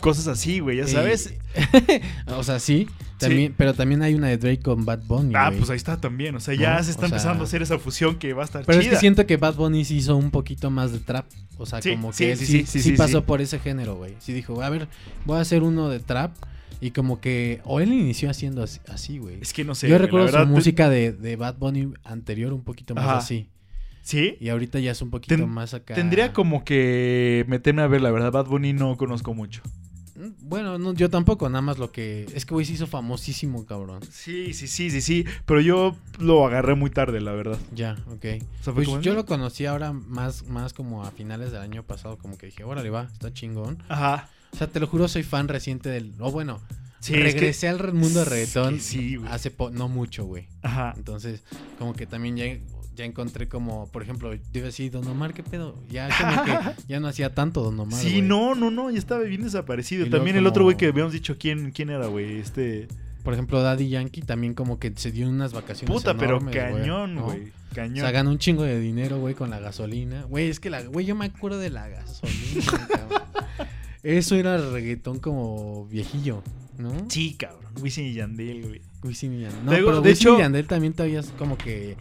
[0.00, 1.32] cosas así, güey, ya Y- sabes.
[2.26, 5.34] o sea, sí, también, pero también hay una de Drake con Bad Bunny.
[5.36, 6.34] Ah, pues ahí está también.
[6.34, 6.84] O sea, ya ¿No?
[6.84, 8.94] se está sea- empezando a hacer esa fusión que va a estar Pero es chida.
[8.94, 11.26] que siento que Bad Bunny sí hizo un poquito más de trap.
[11.58, 13.24] O sea, Sí, como sí, que sí, sí, sí, sí, sí sí, pasó sí.
[13.26, 14.14] por ese género, güey.
[14.20, 14.88] Sí dijo, a ver,
[15.26, 16.32] voy a hacer uno de trap.
[16.80, 19.38] Y como que, o él inició haciendo así- güey.
[19.40, 19.88] Es que no sé.
[19.88, 22.94] Yo güey, recuerdo la verdad, su te- música de, de Bad Bunny anterior un poquito
[22.94, 23.18] más Ajá.
[23.18, 23.48] así.
[24.02, 24.36] Sí.
[24.40, 25.94] Y ahorita ya es un poquito Ten- más acá.
[25.94, 28.32] Tendría como que meterme a ver, la verdad.
[28.32, 29.60] Bad Bunny no conozco mucho.
[30.16, 32.26] Mm, Bueno, no, yo tampoco, nada más lo que...
[32.34, 34.00] Es que, güey, se hizo famosísimo, cabrón.
[34.10, 35.24] Sí, sí, sí, sí, sí.
[35.44, 37.58] Pero yo lo agarré muy tarde, la verdad.
[37.74, 38.24] Ya, ok.
[38.60, 41.82] O sea, fue Pues yo lo conocí ahora más, más como a finales del año
[41.84, 43.82] pasado, como que dije, órale, va, está chingón.
[43.88, 44.28] Ajá.
[44.52, 46.12] O sea, te lo juro, soy fan reciente del...
[46.18, 46.60] O bueno,
[47.00, 49.30] Sí, es que- regresé al mundo de es reggaetón que sí, güey.
[49.32, 50.48] hace po- no mucho, güey.
[50.62, 50.92] Ajá.
[50.96, 51.42] Entonces,
[51.78, 52.44] como que también ya,
[52.94, 55.82] ya encontré como, por ejemplo, decir, Don Omar, ¿qué pedo?
[55.88, 56.52] Ya como que
[56.88, 58.22] ya no hacía tanto Don Omar, Sí, güey.
[58.22, 60.04] no, no, no, ya estaba bien desaparecido.
[60.04, 62.38] Y También el otro güey que habíamos dicho quién, quién era, güey.
[62.38, 62.86] Este.
[63.24, 67.24] Por ejemplo, Daddy Yankee también como que se dio unas vacaciones Puta, pero cañón, ¿no?
[67.26, 67.52] güey.
[67.70, 67.96] O Cañón.
[67.98, 70.22] sea, ganó un chingo de dinero, güey, con la gasolina.
[70.24, 73.19] Güey, es que la, güey, yo me acuerdo de la gasolina, cabrón.
[74.02, 76.42] Eso era reggaetón como viejillo,
[76.78, 76.92] ¿no?
[77.08, 77.60] Sí, cabrón.
[77.82, 78.80] Wisin y Yandel, güey.
[79.04, 79.64] Wisin y Yandel.
[79.64, 81.96] No, Luego, pero de Wisin hecho- y Yandel también todavía es como que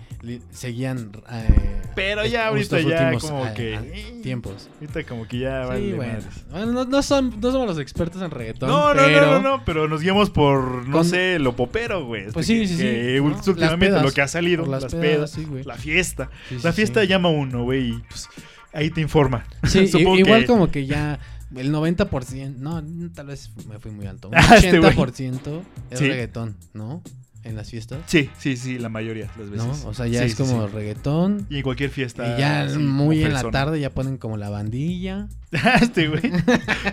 [0.51, 1.11] seguían.
[1.31, 4.69] eh, Pero ya ahorita ya últimos, como eh, que- eh, tiempos.
[4.79, 6.13] Ahorita como que ya Sí, vale bueno.
[6.13, 6.45] madres.
[6.49, 8.69] Bueno, no, no son, no somos los expertos en reggaetón.
[8.69, 9.25] No, no, pero...
[9.25, 12.31] no, no, no, pero nos guiamos por, no Con- sé, lo popero, güey.
[12.31, 13.27] Pues Que- sí, sí, que sí, ¿no?
[13.27, 14.03] últimamente pedas.
[14.03, 15.63] lo que ha salido, las, las pedas, pedas, sí, güey.
[15.65, 16.29] la fiesta.
[16.49, 17.07] Sí, sí, la fiesta sí.
[17.07, 18.27] llama uno, güey, y pues
[18.73, 19.45] ahí te informa.
[19.63, 21.19] Sí, Supongo igual que- como que ya
[21.55, 22.83] el 90%, no,
[23.13, 24.29] tal vez me fui muy alto.
[24.29, 24.79] Un Ah, este.
[24.79, 26.07] 80% es Sí.
[26.07, 27.01] reggaetón, ¿no?
[27.41, 29.67] En las fiestas, Sí, sí, sí, la mayoría las ¿no?
[29.69, 29.85] veces.
[29.85, 30.73] O sea, ya Sí, es como sí.
[30.73, 31.47] reggaetón.
[31.49, 32.35] Y en cualquier fiesta.
[32.35, 35.29] Y ya muy en la tarde ya ponen como la bandilla.
[35.81, 36.21] este, güey.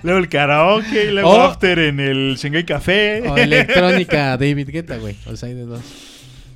[0.04, 3.28] Luego el karaoke, luego O- after en el Shanghai Café.
[3.28, 5.16] O electrónica David Guetta, güey.
[5.26, 5.82] O sea, hay de dos.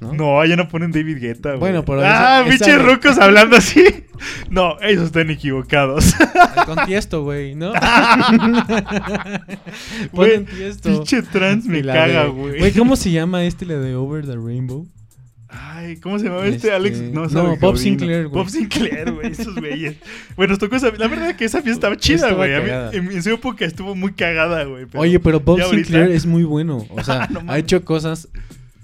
[0.01, 0.45] ¿no?
[0.45, 1.61] Ya no ponen David Guetta, güey.
[1.61, 2.03] Bueno, pero.
[2.05, 3.85] Ah, pinches rucos hablando así.
[4.51, 6.15] No, ellos están equivocados.
[6.67, 7.73] Con tiesto, güey, ¿no?
[10.13, 10.91] Ponen tiesto.
[10.91, 12.59] Pinche trans me caga, güey.
[12.59, 14.87] Güey, ¿cómo se llama este, la de Over the Rainbow?
[15.49, 17.01] Ay, ¿cómo se llamaba este, este Alex?
[17.01, 18.43] No, no Bob Sinclair, güey.
[18.43, 19.97] Bob Sinclair, güey, esos güeyes.
[20.37, 20.93] Bueno, tocó esa.
[20.93, 22.53] La verdad es que esa fiesta estaba chida, güey.
[22.93, 24.85] En, en, su época estuvo muy cagada, güey.
[24.95, 26.85] Oye, pero Bob Sinclair es muy bueno.
[26.91, 28.29] O sea, ha hecho cosas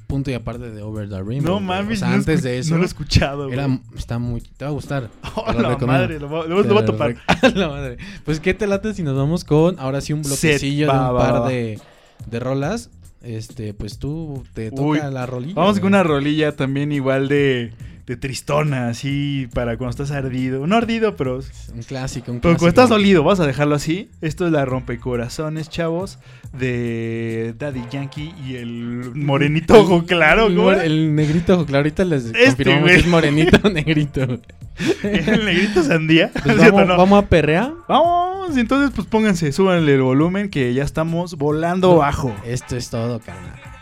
[0.07, 1.55] punto y aparte de Over the Rainbow.
[1.55, 2.71] No mames, antes de eso.
[2.71, 4.41] No lo he escuchado, era, Está muy.
[4.41, 5.11] Te va a gustar.
[5.39, 7.17] Oh, la madre, lo, va a topar.
[7.55, 7.99] la madre.
[8.25, 11.49] Pues qué te late si nos vamos con ahora sí un bloquecillo de un par
[11.49, 11.79] de,
[12.27, 12.91] de rolas.
[13.23, 15.55] Este, pues tú te toca la rolilla.
[15.55, 17.73] Vamos con una rolilla también igual de
[18.07, 20.67] de tristona, así, para cuando estás ardido.
[20.67, 21.37] No ardido, pero.
[21.37, 22.41] Un clásico, un clásico.
[22.41, 24.11] Pero cuando estás dolido, vas a dejarlo así.
[24.21, 26.19] Esto es la rompecorazones, chavos,
[26.53, 32.27] de Daddy Yankee y el morenito ojo claro, ¿cómo El, negrito ojo claro, ahorita les
[32.27, 34.21] este, confirmamos que es morenito negrito.
[35.03, 36.31] el negrito sandía.
[36.45, 36.97] Pues vamos, ¿no?
[36.97, 37.73] vamos, a perrear.
[37.89, 42.35] Vamos, entonces pues pónganse, súbanle el volumen que ya estamos volando no, bajo.
[42.45, 43.77] Esto es todo, carnal.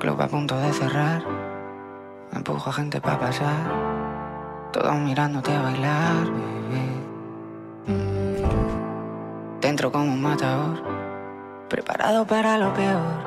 [0.00, 1.22] club a punto de cerrar.
[2.32, 3.60] Empujo a gente para pasar.
[4.72, 6.86] Todos mirándote a bailar, bebé.
[7.86, 9.60] Mm.
[9.60, 10.82] Dentro como un matador,
[11.68, 13.20] preparado para lo peor.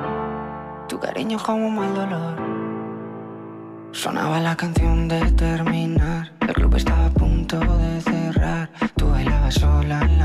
[0.88, 2.36] Tu cariño es como un mal dolor.
[3.92, 6.32] Sonaba la canción de terminar.
[6.40, 8.68] El club estaba a punto de cerrar.
[8.96, 10.23] Tú bailabas sola en la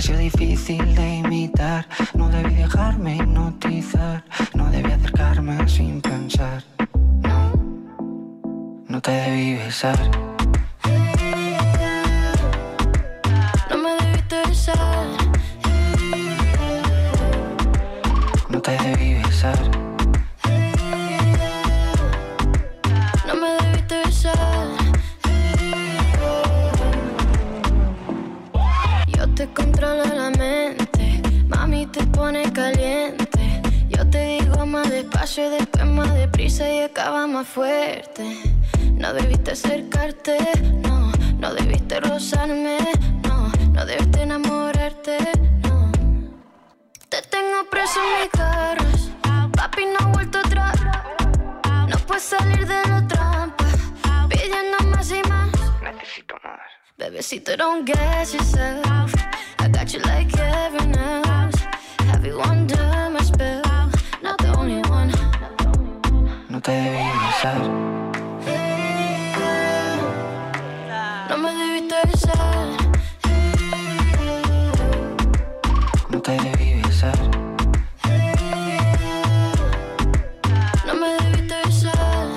[0.00, 1.86] Sido difícil de imitar.
[2.14, 4.24] No debí dejarme hipnotizar.
[4.52, 6.64] No debí acercarme sin pensar.
[7.22, 7.52] No,
[8.88, 10.31] no te debí besar.
[35.22, 38.24] Despacio, después más deprisa y acaba más fuerte.
[38.94, 40.36] No debiste acercarte,
[40.82, 42.78] no, no debiste rozarme,
[43.22, 45.18] no, no debiste enamorarte,
[45.62, 45.92] no.
[47.08, 49.10] Te tengo preso en mis garras,
[49.56, 50.76] papi no ha vuelto atrás.
[51.88, 53.64] No puedes salir de la trampa,
[54.28, 55.50] pidiendo más y más.
[55.82, 56.58] Necesito más.
[56.98, 59.14] Bebecito, don't get yourself.
[59.60, 61.62] I got you like heaven else.
[62.10, 63.11] Have you under
[66.62, 67.60] No te debí besar.
[71.28, 72.68] No me debiste besar.
[76.08, 77.18] No te debí besar.
[80.86, 82.28] No me debiste besar.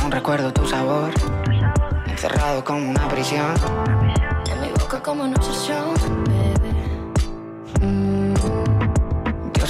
[0.00, 1.10] Aún recuerdo tu sabor.
[2.06, 3.54] Encerrado como una prisión.
[4.50, 5.94] En mi boca como una obsesión,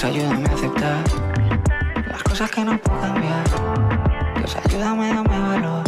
[0.04, 1.04] Dios, ayúdame a aceptar
[2.10, 3.44] las cosas que no puedo cambiar.
[4.36, 5.84] Dios, ayúdame, dame valor.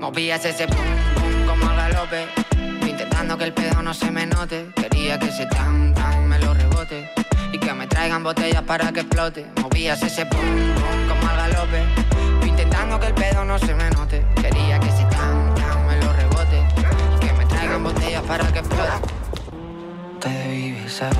[0.00, 0.76] Movías ese pum
[1.14, 2.26] pum como al galope,
[2.88, 4.72] intentando que el pedo no se me note.
[4.74, 7.08] Quería que ese tan tan me lo rebote
[7.52, 9.46] y que me traigan botellas para que explote.
[9.62, 11.84] Movías ese pum pum como al galope,
[12.46, 14.26] intentando que el pedo no se me note.
[14.42, 16.66] Quería que ese tan tan me lo rebote
[17.16, 18.92] y que me traigan botellas para que explote.
[20.18, 21.14] Te debí besar.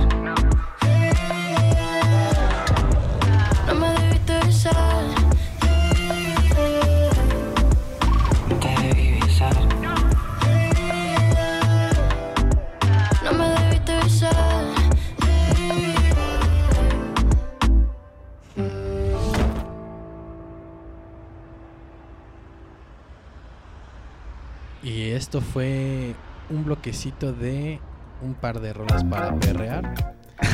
[25.31, 26.13] Esto fue
[26.51, 27.79] un bloquecito de
[28.21, 29.95] un par de rolas para perrear.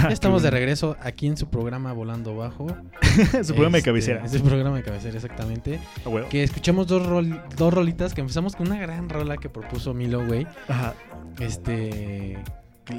[0.03, 2.67] Ya estamos de regreso aquí en su programa Volando Bajo.
[3.43, 4.23] Su programa de Este, cabecera.
[4.27, 5.81] Es el programa de cabecera, exactamente.
[6.05, 6.11] Ah.
[6.29, 10.27] Que escuchamos dos, rol- dos rolitas, que empezamos con una gran rola que propuso Milo,
[10.27, 10.47] güey.
[10.69, 10.93] Ajá.
[11.41, 12.37] Este...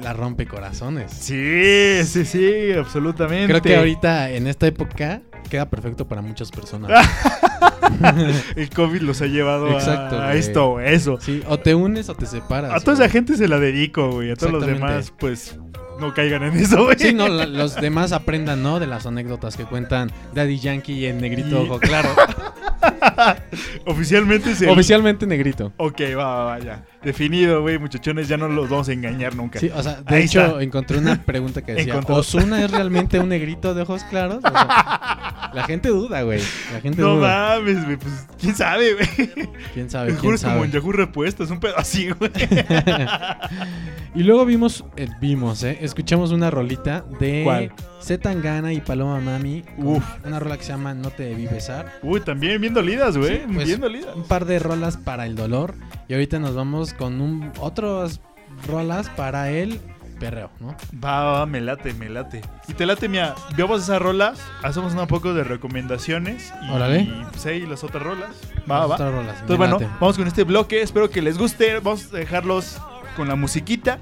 [0.02, 1.10] La rompe corazones.
[1.12, 3.46] Sí, sí, sí, absolutamente.
[3.48, 6.90] Creo que ahorita, en esta época, queda perfecto para muchas personas.
[8.56, 11.18] El COVID los ha llevado Exacto, a, esto eso.
[11.20, 12.72] sí, o te unes o te separas.
[12.74, 14.30] A toda esa gente se la dedico, güey.
[14.30, 15.58] A todos los demás, pues,
[15.98, 16.96] no caigan en eso, güey.
[16.98, 18.80] Sí, no, la- los demás aprendan, ¿no?
[18.80, 22.10] De las anécdotas que cuentan Daddy Yankee y el negrito Y- ojo claro.
[23.86, 24.68] Oficialmente se...
[24.68, 25.72] Oficialmente negrito.
[25.76, 26.84] Ok, va, va, va, ya.
[27.02, 29.58] Definido, güey, muchachones, ya no los vamos a engañar nunca.
[29.60, 30.62] Sí, o sea, de Ahí hecho está.
[30.62, 32.16] encontré una pregunta que decía, Encontró.
[32.16, 34.38] ¿Osuna es realmente un negrito de ojos claros?
[34.44, 36.40] O sea, la gente duda, güey.
[36.72, 37.58] La gente no duda.
[37.58, 39.30] mames, güey, pues, quién sabe, güey.
[39.74, 40.14] ¿Quién sabe?
[40.16, 42.30] ¿Quién es como en Yahoo Repuestos, un pedo así, güey.
[44.14, 45.78] Y luego vimos, eh, vimos, ¿eh?
[45.82, 47.72] Escuchamos una rolita de ¿Cuál?
[48.02, 49.64] Zetangana y Paloma Mami.
[49.78, 50.04] Uf.
[50.24, 51.98] Una rola que se llama No te debí besar.
[52.02, 53.38] Uy, también bien dolidas, güey.
[53.38, 54.14] Sí, pues, bien dolidas.
[54.16, 55.74] Un par de rolas para el dolor.
[56.08, 58.20] Y ahorita nos vamos con un, otras
[58.66, 59.80] rolas para el
[60.18, 60.74] perreo, ¿no?
[61.04, 62.40] Va, va, me late, me late.
[62.66, 63.34] Y te late, mía.
[63.56, 66.52] Veamos esas rolas, hacemos un poco de recomendaciones.
[66.66, 67.00] Y, Órale.
[67.02, 68.30] y pues ahí las otras rolas.
[68.70, 68.94] Va, Las va.
[68.94, 69.86] otras rolas, Entonces, bueno, late.
[70.00, 70.82] vamos con este bloque.
[70.82, 71.78] Espero que les guste.
[71.78, 72.80] Vamos a dejarlos
[73.18, 73.98] con la musiquita.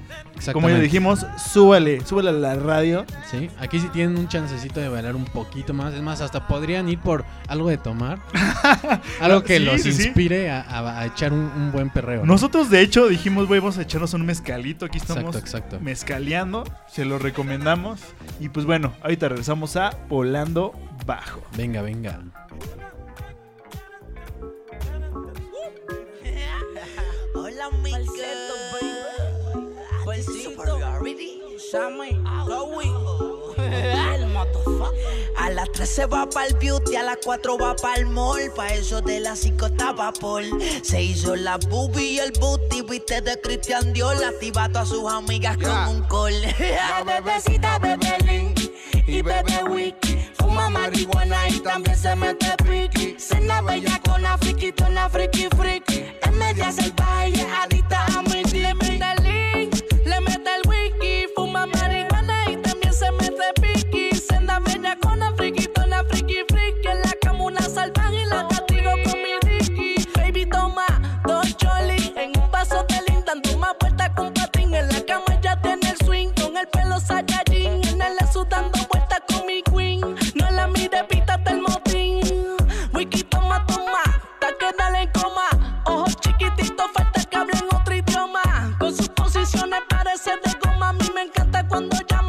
[0.53, 3.05] Como ya dijimos, súbale, súbale a la radio.
[3.29, 5.93] Sí, aquí sí tienen un chancecito de bailar un poquito más.
[5.93, 8.19] Es más, hasta podrían ir por algo de tomar.
[9.19, 10.03] algo que Sí, los sí, sí.
[10.05, 12.21] inspire a, a- a echar un, un buen perreo.
[12.21, 12.27] ¿no?
[12.33, 14.85] Nosotros, de hecho, dijimos, güey, vamos a echarnos un mezcalito.
[14.85, 15.79] Aquí estamos Exacto, exacto.
[15.81, 16.63] mezcaleando.
[16.87, 17.99] Se lo recomendamos.
[18.39, 20.73] Y pues bueno, ahorita regresamos a Volando
[21.05, 21.41] Bajo.
[21.57, 22.19] Venga, venga.
[27.35, 27.91] Hola, mi
[35.37, 38.51] A las 3 se va para el beauty, a las 4 va para el mall.
[38.55, 40.45] Pa' eso de las 5 estaba Paul.
[40.81, 44.23] Se hizo la boobie y el booty, viste de Christian Dior.
[44.23, 45.85] Activa a todas sus amigas Ya.
[45.85, 46.41] con un call.
[46.59, 48.59] La bebecita bebe Link
[49.07, 50.17] y bebe Wiki.
[50.33, 53.15] Fuma marihuana y también se mete piqui.
[53.19, 56.05] Cena bella con la friquitona friki friki.
[56.21, 58.36] Es media salvaje y es adicta a mi
[76.73, 77.81] el pelo Saiyajin.
[77.87, 80.01] En el su dando vueltas con mi queen.
[80.35, 82.21] No la mire, pítate el motín.
[82.93, 84.03] Wiki, toma, toma,
[84.39, 85.81] ta que dale en coma.
[85.85, 88.41] Ojos chiquititos, falta que hablen otro idioma.
[88.79, 90.89] Con sus posiciones parece de goma.
[90.89, 92.26] A mí me encanta cuando llama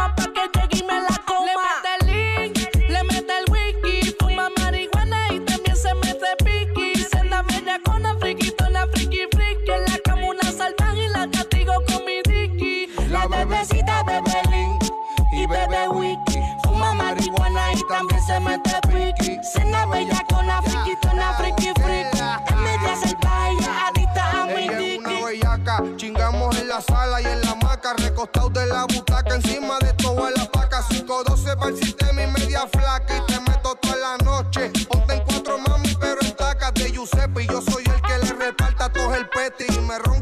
[28.19, 32.27] hamaca, recostados de la butaca, encima de todo la paca, 512 para el sistema y
[32.29, 36.91] media flaca, y te meto toda la noche, ponte en cuatro mami, pero estacas de
[36.91, 40.18] Giuseppe, y yo soy el que le reparta a todos el peti, y me roncan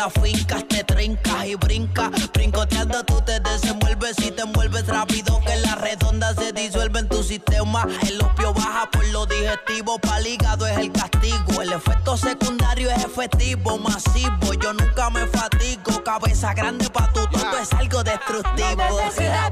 [0.00, 2.10] te fincas, te trincas y brincas.
[2.32, 7.22] Brincoteando tú te desenvuelves y te envuelves rápido que la redonda se disuelve en tu
[7.22, 7.86] sistema.
[8.08, 11.60] El opio baja por lo digestivo, pa'l hígado es el castigo.
[11.60, 14.54] El efecto secundario es efectivo, masivo.
[14.62, 18.82] Yo nunca me fatigo, cabeza grande pa' tu todo es algo destructivo.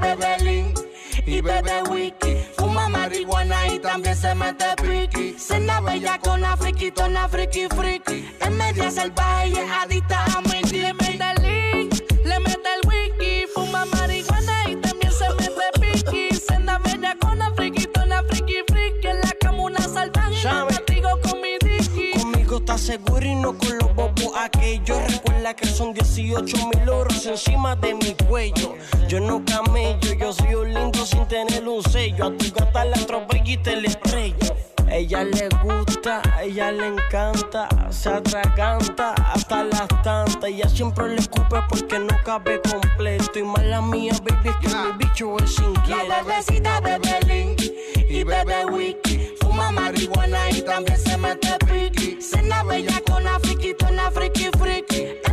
[0.00, 0.78] bebe Link
[1.26, 2.36] y bebe Wiki.
[2.56, 5.36] Fuma marihuana y también se mete piqui.
[5.38, 8.37] Cena bella con la friquitona friki friki.
[8.78, 14.70] Salvaje es adicta a mi Le mete el link, le mete el wiki, fuma marihuana
[14.70, 16.34] y también se mete piqui.
[16.34, 19.08] Senda bella con la friquitona, friki friki.
[19.08, 22.18] En la cama una salvaje la castigo con mi dicky.
[22.18, 25.12] Conmigo estás seguro y no con los bobos aquellos.
[25.12, 28.74] Recuerda que son 18 mil euros encima de mi cuello.
[29.06, 32.26] Yo no camello, yo soy un lindo sin tener un sello.
[32.26, 34.67] A tu gata la atropello y te le estrello.
[34.90, 40.38] Ella le gusta, ella le encanta, se atraganta hasta las tantas.
[40.44, 43.38] Ella siempre le escupe porque no cabe completo.
[43.38, 46.24] Y mala mía, baby, es que mi bicho es La inquieto.
[46.26, 47.62] bebecita bebe Link
[48.08, 49.34] y bebe Wiki.
[49.40, 52.20] Fuma marihuana y también se mete piqui.
[52.20, 55.27] Cena bella con la friquitona friki friki.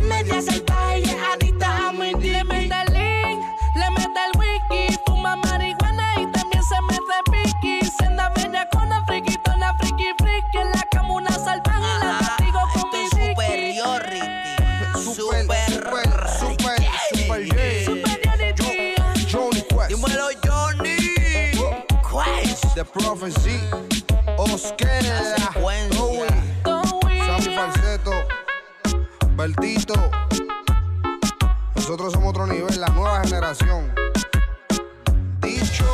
[22.76, 23.58] The Prophecy,
[25.92, 26.28] Towie.
[27.24, 28.12] Sammy Falseto,
[29.34, 29.94] Bertito.
[31.74, 33.94] Nosotros somos otro nivel, la nueva generación.
[35.40, 35.86] Dicho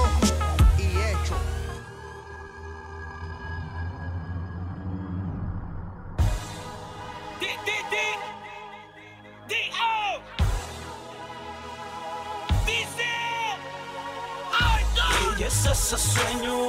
[15.94, 16.68] ese sueño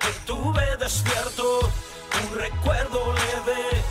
[0.00, 1.60] que tuve despierto,
[2.22, 3.84] un recuerdo leve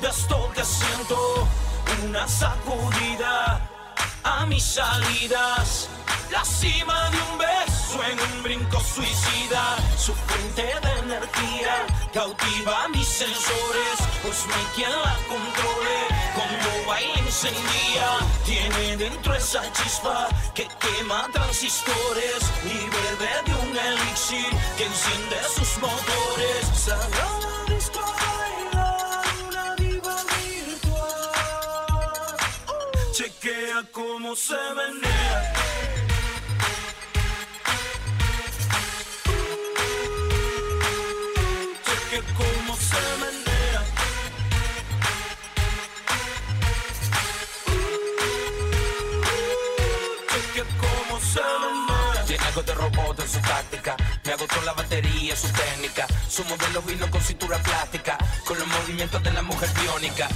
[0.00, 1.46] de esto que siento,
[2.04, 3.60] una sacudida
[4.24, 5.88] a mis salidas,
[6.32, 13.06] la cima de un beso en un brinco suicida, su fuente de energía cautiva mis
[13.06, 15.85] sensores, pues no hay quien la controle,
[18.44, 25.76] tiene dentro esa chispa que quema transistores y bebe de un elixir que enciende sus
[25.78, 26.66] motores.
[26.74, 31.26] Sagrada disco baila una diva virtual.
[33.92, 35.52] cómo se menea.
[41.84, 43.45] Cheque cómo se menea.
[52.56, 53.96] Algo de robot en su táctica.
[54.24, 56.06] Me agotó la batería, su técnica.
[56.28, 58.16] Su modelo vino con cintura plástica.
[58.46, 60.28] Con los movimientos de la mujer biónica.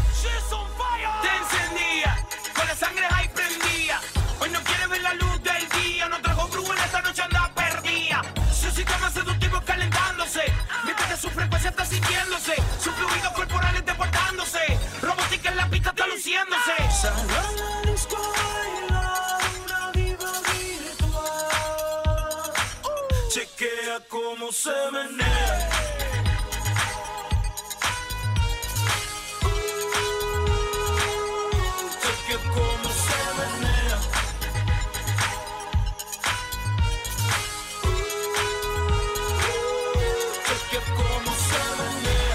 [1.23, 3.30] Te encendía, con la sangre ahí
[24.67, 25.69] menea.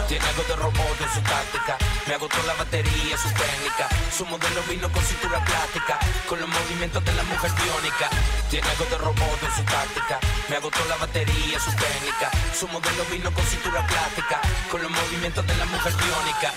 [0.08, 1.95] Tiene algo de robot en su táctica.
[2.08, 3.90] Me agotó la batería, su técnica.
[4.16, 5.98] Su modelo vino con cintura plástica.
[6.30, 8.10] Con los movimientos de la mujer biónica.
[8.52, 10.20] Tiene algo de robot en su táctica.
[10.48, 12.30] Me agotó la batería, su técnica.
[12.54, 14.40] Su modelo vino con cintura plástica.
[14.70, 16.54] Con los movimientos de la mujer biónica.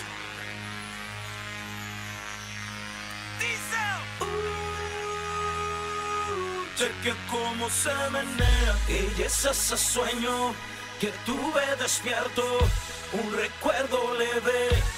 [6.76, 10.54] Cheque cómo se menea y es ese sueño
[11.00, 12.44] que tuve despierto,
[13.12, 14.97] un recuerdo leve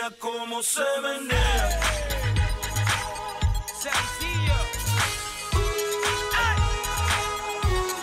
[0.00, 1.80] Chequea cómo se menea.
[3.66, 4.58] Sencillo.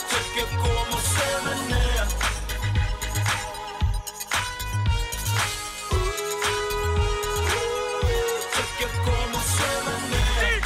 [0.09, 2.07] Chequea cómo se menea.
[8.53, 10.61] Chequea cómo se menea.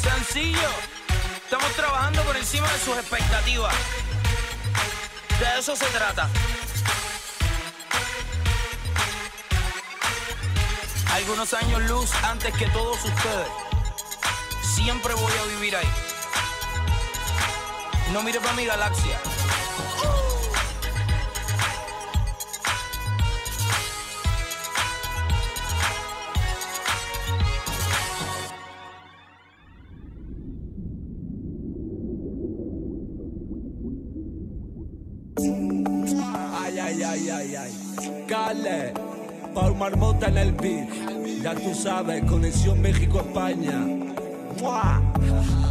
[0.00, 0.70] Sencillo.
[1.44, 3.74] Estamos trabajando por encima de sus expectativas.
[5.42, 6.30] De eso se trata.
[11.12, 13.48] Algunos años luz antes que todos ustedes.
[14.62, 15.90] Siempre voy a vivir ahí.
[18.12, 19.18] No mire para mi galaxia.
[37.12, 37.72] Ay, ay, ay.
[38.26, 38.94] Cale,
[39.52, 40.88] Paul Marmota en el beat.
[41.42, 43.86] Ya tú sabes, conexión México-España.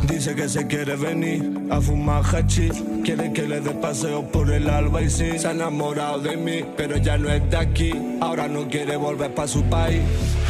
[0.07, 2.83] Dice que se quiere venir a fumar hachís.
[3.03, 5.39] Quiere que le dé paseo por el alba y sí.
[5.39, 7.91] Se ha enamorado de mí, pero ya no es de aquí.
[8.21, 10.03] Ahora no quiere volver para su país.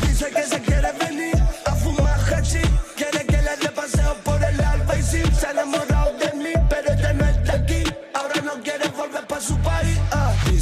[0.05, 1.00] Dice que se quiere venir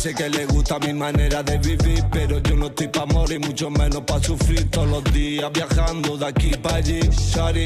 [0.01, 3.69] Dice que le gusta mi manera de vivir, pero yo no estoy pa' morir, mucho
[3.69, 7.01] menos pa' sufrir todos los días viajando de aquí para allí.
[7.01, 7.65] Shari,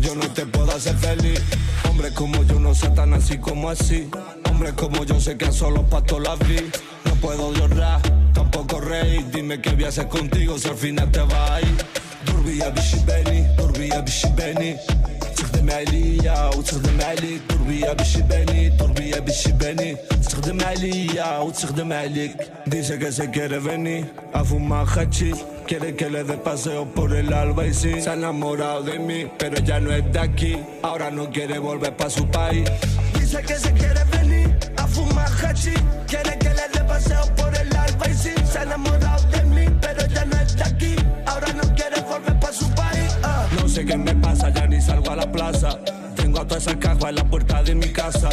[0.00, 1.40] yo no te puedo hacer feliz.
[1.88, 4.06] Hombres como yo no son tan así como así.
[4.50, 6.58] Hombres como yo sé que solo pa' todas las vi.
[7.06, 8.02] No puedo llorar,
[8.34, 9.24] tampoco reír.
[9.30, 11.74] Dime qué voy a hacer contigo si al final te vas a ir.
[12.26, 14.76] Durbiya bishi beni, durbiya bishi beni.
[15.65, 19.97] استخدم عليا وتخدم عليك تربية بشي بني تربية بشي بني
[20.29, 22.35] تخدم عليا وتخدم عليك
[22.67, 25.31] Dice que se quiere venir a fumar hachi
[25.67, 29.19] Quiere que le dé paseo por el alba y sí Se ha enamorado de mí,
[29.39, 32.69] pero ya no es de aquí Ahora no quiere volver pa' su país
[33.19, 34.47] Dice que se quiere venir
[34.77, 35.73] a fumar hachi
[36.07, 39.34] Quiere que le dé paseo por el alba y sí Se ha enamorado de
[43.76, 45.78] sé qué me pasa, ya ni salgo a la plaza.
[46.14, 48.30] Tengo a toda esa caja en la puerta de mi casa.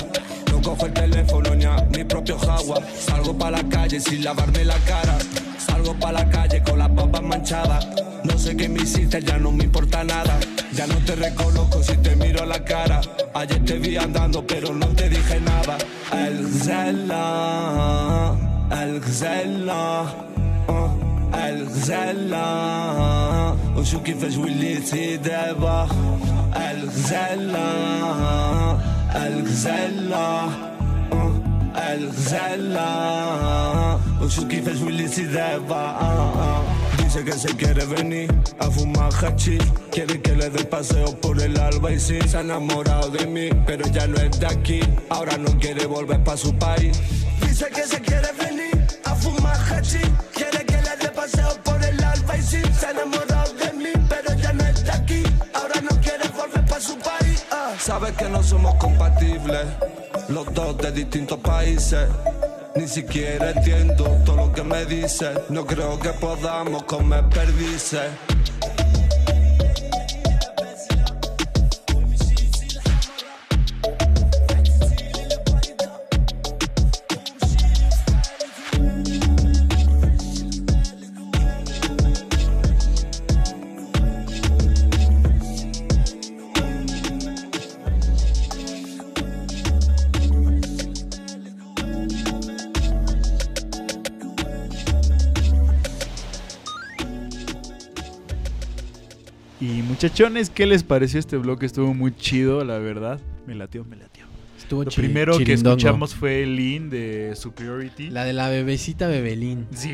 [0.50, 4.64] No cojo el teléfono ni a mi propio jagua Salgo pa' la calle sin lavarme
[4.64, 5.18] la cara.
[5.58, 7.86] Salgo pa' la calle con las papas manchadas.
[8.24, 10.40] No sé qué me hiciste, ya no me importa nada.
[10.72, 13.02] Ya no te reconozco si te miro a la cara.
[13.34, 15.78] Ayer te vi andando, pero no te dije nada.
[16.14, 18.34] El Zela,
[18.82, 20.06] el Zela,
[20.70, 23.29] uh, el Zela.
[23.79, 25.89] وشو كيفاش وليتي دابا
[26.71, 27.69] الغزالة
[29.17, 30.49] الغزالة
[31.13, 31.15] uh,
[31.93, 32.91] الغزالة
[34.23, 36.99] وشو كيفاش وليتي دابا uh, uh.
[36.99, 39.59] Dice que se quiere venir a fumar hachi
[39.91, 43.49] Quiere que le dé paseo por el alba y sí Se ha enamorado de mí,
[43.65, 47.01] pero ya no es de aquí Ahora no quiere volver pa' su país
[47.41, 50.03] Dice que se quiere venir a fumar hachi
[51.24, 54.84] paseo por el alba y sí Se ha enamorado de mí, pero ya no es
[54.84, 57.74] de aquí Ahora no quiere volver pa' su país ah.
[57.80, 59.66] Sabes que no somos compatibles
[60.30, 62.08] Los dos de distintos países
[62.76, 65.32] ni siquiera entiendo todo lo que me dice.
[65.50, 68.10] No creo que podamos comer perdices.
[100.04, 101.66] Muchachones, ¿qué les pareció este bloque?
[101.66, 103.22] Estuvo muy chido, la verdad.
[103.48, 104.33] Me latió, me latió.
[104.64, 108.10] Estuvo Lo chiri- primero que escuchamos fue Lean de Superiority.
[108.10, 109.68] La de la bebecita Bebelín.
[109.74, 109.94] Sí.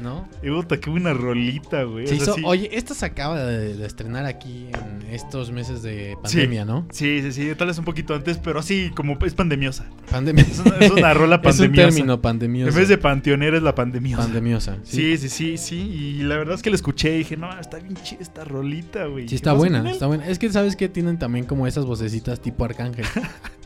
[0.00, 0.28] ¿No?
[0.42, 2.06] Y puta, qué buena rolita, güey.
[2.06, 2.42] Se O sea, hizo- sí.
[2.44, 6.36] Oye, esta se acaba de, de estrenar aquí en estos meses de Sí.
[6.36, 6.86] pandemia, ¿no?
[6.90, 9.84] Sí, sí, sí, tal vez un poquito antes, pero sí, como es pandemiosa.
[10.10, 10.42] Pandemia.
[10.44, 11.88] Es una, es una rola Es un pandemiosa.
[11.90, 12.70] término pandemioso.
[12.70, 14.22] En vez de panteonera es la pandemiosa.
[14.24, 15.76] Pandemiosa, Sí, sí, sí, sí.
[15.78, 19.04] Y la verdad es que la escuché y dije, no, está bien chida esta rolita,
[19.06, 19.24] güey.
[19.24, 20.26] Sí, ¿Qué está buena, está buena.
[20.26, 23.04] Es que sabes que tienen también como esas vocecitas tipo arcángel.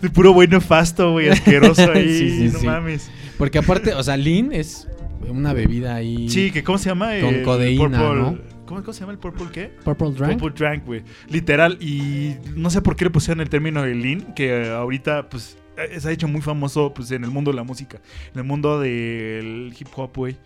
[0.00, 2.08] De puro güey nefasto, güey, asqueroso ahí.
[2.18, 2.66] Sí, sí, no sí.
[2.66, 3.10] mames.
[3.38, 4.86] Porque aparte, o sea, Lean es
[5.28, 6.28] una bebida ahí.
[6.28, 7.12] Sí, que ¿cómo se llama?
[7.20, 8.38] Con codeína, Purple- ¿no?
[8.66, 9.70] ¿Cómo, cómo se llama el Purple qué?
[9.84, 10.38] Purple Drank.
[10.38, 11.02] Purple Drank, güey.
[11.28, 11.76] Literal.
[11.80, 15.98] Y no sé por qué le pusieron el término de lean, que ahorita, pues, eh,
[15.98, 18.00] se ha hecho muy famoso pues, en el mundo de la música.
[18.32, 20.36] En el mundo del hip hop, güey.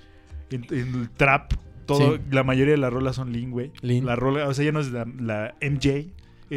[0.50, 1.52] En, en el trap.
[1.86, 2.22] Todo, Sí.
[2.30, 3.70] La mayoría de las rolas son lean, güey.
[3.82, 4.06] Lean.
[4.06, 6.06] La rola, o sea, ya no es la, la MJ,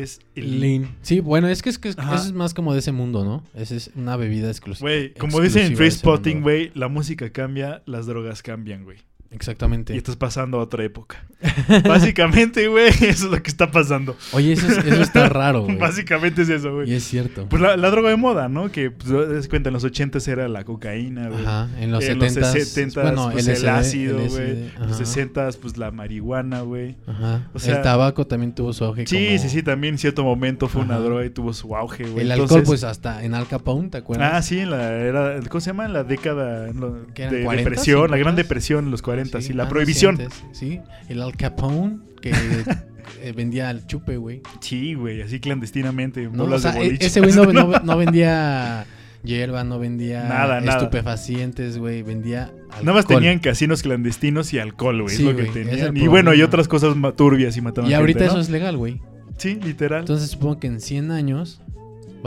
[0.02, 0.96] es el Lean.
[1.02, 3.44] Sí, bueno, es que es, que eso es más como de ese mundo, ¿no?
[3.56, 4.90] Esa es una bebida exclusiva.
[4.90, 8.98] Güey, como dicen en Free Spotting, güey, la música cambia, las drogas cambian, güey.
[9.32, 9.94] Exactamente.
[9.94, 11.26] Y estás pasando a otra época.
[11.86, 14.16] Básicamente, güey, eso es lo que está pasando.
[14.32, 15.78] Oye, eso, es- eso está raro, güey.
[15.78, 16.90] Básicamente es eso, güey.
[16.92, 17.46] Y es cierto.
[17.50, 18.72] Pues la, la droga de moda, ¿no?
[18.72, 21.46] Que, pues, das cuenta, en los 80 era la cocaína, güey.
[21.46, 24.70] Ajá, en los en 70s, los 70 bueno, pues, el ácido, güey.
[24.76, 26.96] En los 60 pues la marihuana, güey.
[27.06, 27.48] Ajá.
[27.54, 29.06] O sea, el tabaco también tuvo su auge.
[29.08, 32.04] Sí, como- sí, sí, también en cierto momento fue una droga y tuvo su auge,
[32.06, 32.24] güey.
[32.26, 34.32] El Entonces- alcohol, pues hasta en Al Capone, ¿te acuerdas?
[34.34, 35.86] Ah, sí, en la era, ¿cómo se llama?
[35.86, 38.38] En la década en lo- ¿Qué eran, de 40s, depresión, la gran 50s?
[38.38, 40.18] depresión en los 40, sí, la prohibición.
[40.52, 42.32] sí, el Al Capone que
[43.22, 44.42] eh, vendía al chupe, güey.
[44.62, 48.86] Sí, güey, así clandestinamente, No, bolas o sea, de ese güey no, no- no vendía
[49.24, 52.86] hierba, no vendía Nada, estupefacientes, güey, vendía alcohol.
[52.86, 55.16] Nada más tenían casinos clandestinos y alcohol, güey.
[55.16, 55.96] Sí, lo que tenían.
[55.98, 59.02] Y bueno, y otras cosas turbias y mataban Y ahorita gente, eso es legal, güey.
[59.38, 60.02] Sí, literal.
[60.02, 61.62] Entonces supongo que en 100 años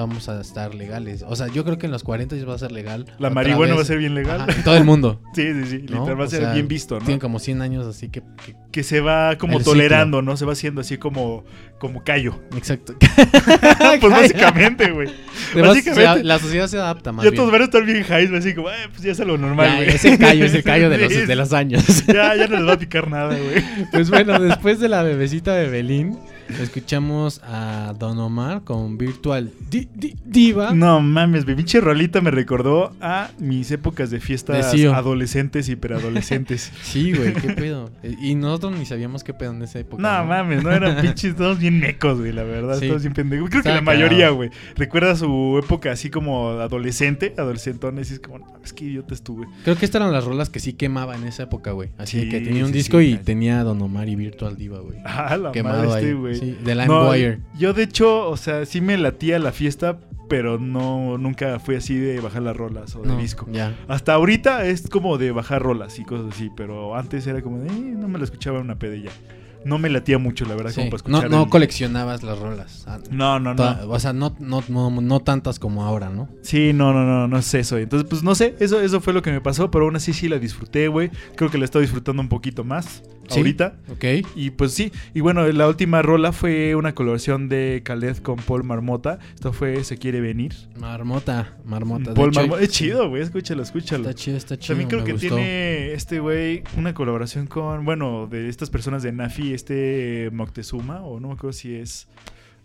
[0.01, 1.25] vamos a estar legales.
[1.27, 3.07] O sea, yo creo que en los 40 ya va a ser legal.
[3.19, 4.41] La marihuana va a ser bien legal.
[4.43, 5.21] Ajá, en todo el mundo.
[5.35, 5.77] Sí, sí, sí.
[5.89, 6.01] ¿no?
[6.01, 7.05] Literal, va a O ser sea, bien visto, ¿no?
[7.05, 8.23] Tienen como 100 años, así que...
[8.45, 10.37] que- Que se va como tolerando, ¿no?
[10.37, 11.45] Se va haciendo así como,
[11.79, 12.41] como callo.
[12.57, 12.95] Exacto.
[14.01, 15.09] pues básicamente, güey.
[15.55, 16.25] Básicamente.
[16.25, 18.75] la sociedad se adapta más Ya todos van a estar bien highs, así como, "Eh,
[18.91, 19.89] pues ya es algo normal, güey.
[19.89, 22.05] es el callo, es el callo de los, de los años.
[22.07, 23.65] Ya, ya no les va a picar nada, güey.
[23.91, 26.19] Pues bueno, después de la bebecita de Belín,
[26.61, 30.73] escuchamos a Don Omar con Virtual Di- Di- Diva.
[30.75, 34.95] No mames, mi pinche rolita me recordó a mis épocas de fiestas De Sio.
[34.95, 36.73] adolescentes y preadolescentes.
[36.83, 37.91] Sí, güey, qué pedo.
[38.03, 40.03] Y nosotros ni sabíamos qué pedo en esa época.
[40.03, 42.89] No mames, no eran pinches, todos bien mecos, güey, la verdad, Sí.
[42.89, 43.49] todos bien pendejos.
[43.51, 44.51] Creo que la mayoría, güey.
[44.77, 49.47] Recuerda su época así como adolescente, adolescentones, y es como, no, es que idiota estuve.
[49.65, 51.91] Creo que estas eran las rolas que sí quemaba en esa época, güey.
[51.99, 54.99] Así Sí, que tenía un sí, disco y tenía Don Omar y Virtual Diva, güey.
[55.05, 56.40] Ah, la madre este, güey.
[56.41, 57.15] Sí, de No,
[57.59, 61.97] yo, de hecho, o sea, sí me latía la fiesta, pero no, nunca fui así
[61.97, 63.47] de bajar las rolas o de No, disco.
[63.53, 63.77] ya.
[63.89, 67.69] Hasta ahorita es como de bajar rolas y cosas así, pero antes era como de,
[67.69, 69.11] "Eh, no me la escuchaba en una pedilla.
[69.65, 70.77] No me latía mucho, la verdad, Sí.
[70.81, 71.31] como para No, escuchar.
[71.31, 72.85] no el- coleccionabas las rolas.
[72.89, 73.77] Ah, No, no, no.
[73.89, 76.29] O sea, no, no, no, no tantas como ahora, ¿no?
[76.43, 77.77] Sí, no, no, no, no es eso.
[77.79, 80.29] Entonces, pues no sé, eso, eso fue lo que me pasó, pero aún así sí
[80.29, 81.11] la disfruté, güey.
[81.37, 83.39] Creo que la estoy disfrutando un poquito más Sí.
[83.39, 83.75] ahorita.
[83.93, 84.05] Ok.
[84.35, 88.65] Y pues sí, y bueno, la última rola fue una colaboración de Khaled con Paul
[88.65, 89.19] Marmota.
[89.35, 90.55] Esto fue Se Quiere Venir.
[90.81, 92.13] Marmota, marmota.
[92.15, 92.61] Paul Marmota.
[92.63, 94.09] Es chido, güey, escúchalo, escúchalo.
[94.09, 94.69] Está chido, está chido.
[94.75, 95.29] También creo me que gustó.
[95.37, 101.21] tiene este güey una colaboración con, bueno, de estas personas de Nafi, este Moctezuma, o
[101.21, 102.09] no me acuerdo si es...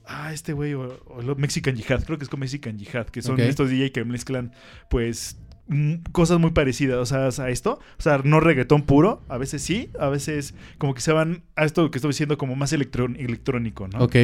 [0.07, 3.37] Ah, este güey, o, o Mexican Jihad, creo que es con Mexican Jihad, que son
[3.49, 4.51] estos DJ que mezclan,
[4.89, 7.79] pues, mm, cosas muy parecidas o sea, a esto.
[7.97, 11.65] O sea, no reggaetón puro, a veces sí, a veces como que se van a
[11.65, 13.97] esto que estoy diciendo como más electrón- electrónico, ¿no?
[14.03, 14.15] Ok.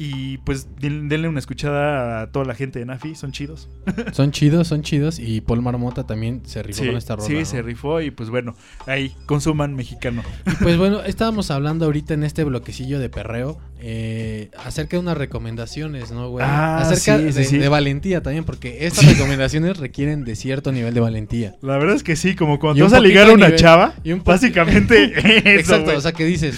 [0.00, 3.68] Y pues den- denle una escuchada a toda la gente de Nafi, son chidos.
[4.12, 5.18] Son chidos, son chidos.
[5.18, 7.26] Y Paul Marmota también se rifó Sí, con esta rola.
[7.26, 7.44] sí, ¿no?
[7.44, 8.54] se rifó y pues bueno,
[8.86, 10.22] ahí, consuman mexicano.
[10.46, 15.18] Y pues bueno, estábamos hablando ahorita en este bloquecillo de perreo eh, acerca de unas
[15.18, 16.44] recomendaciones, ¿no, güey?
[16.48, 17.58] Ah, acerca sí, de, sí, sí.
[17.58, 21.56] de valentía también, porque estas recomendaciones requieren de cierto nivel de valentía.
[21.60, 24.12] La verdad es que sí, como cuando vas a ligar a una nivel- chava, y
[24.12, 26.56] un básicamente eso, Exacto, o sea que dices,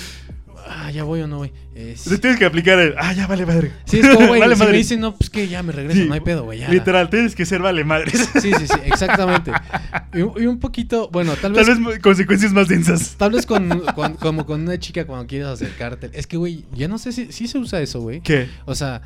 [0.70, 1.52] ah, ya voy o no voy.
[1.74, 3.72] Te tienes que aplicar el, ah, ya vale madre.
[3.86, 4.78] Sí, es como, güey, vale si me madre.
[4.78, 6.66] dicen, no, pues que ya me regreso, Sí, no hay pedo, güey.
[6.68, 8.28] Literal, tienes que ser vale madres.
[8.40, 9.50] Sí, sí, sí, exactamente.
[10.12, 11.68] Y, un- y un poquito, bueno, tal Tal vez...
[11.68, 13.14] vez mu- consecuencias más densas.
[13.16, 16.10] Tal vez con, con- como con una chica cuando quieres acercarte.
[16.12, 18.20] Es que, güey, ya no sé si, si se usa eso, güey.
[18.20, 18.48] ¿Qué?
[18.66, 19.00] O sea,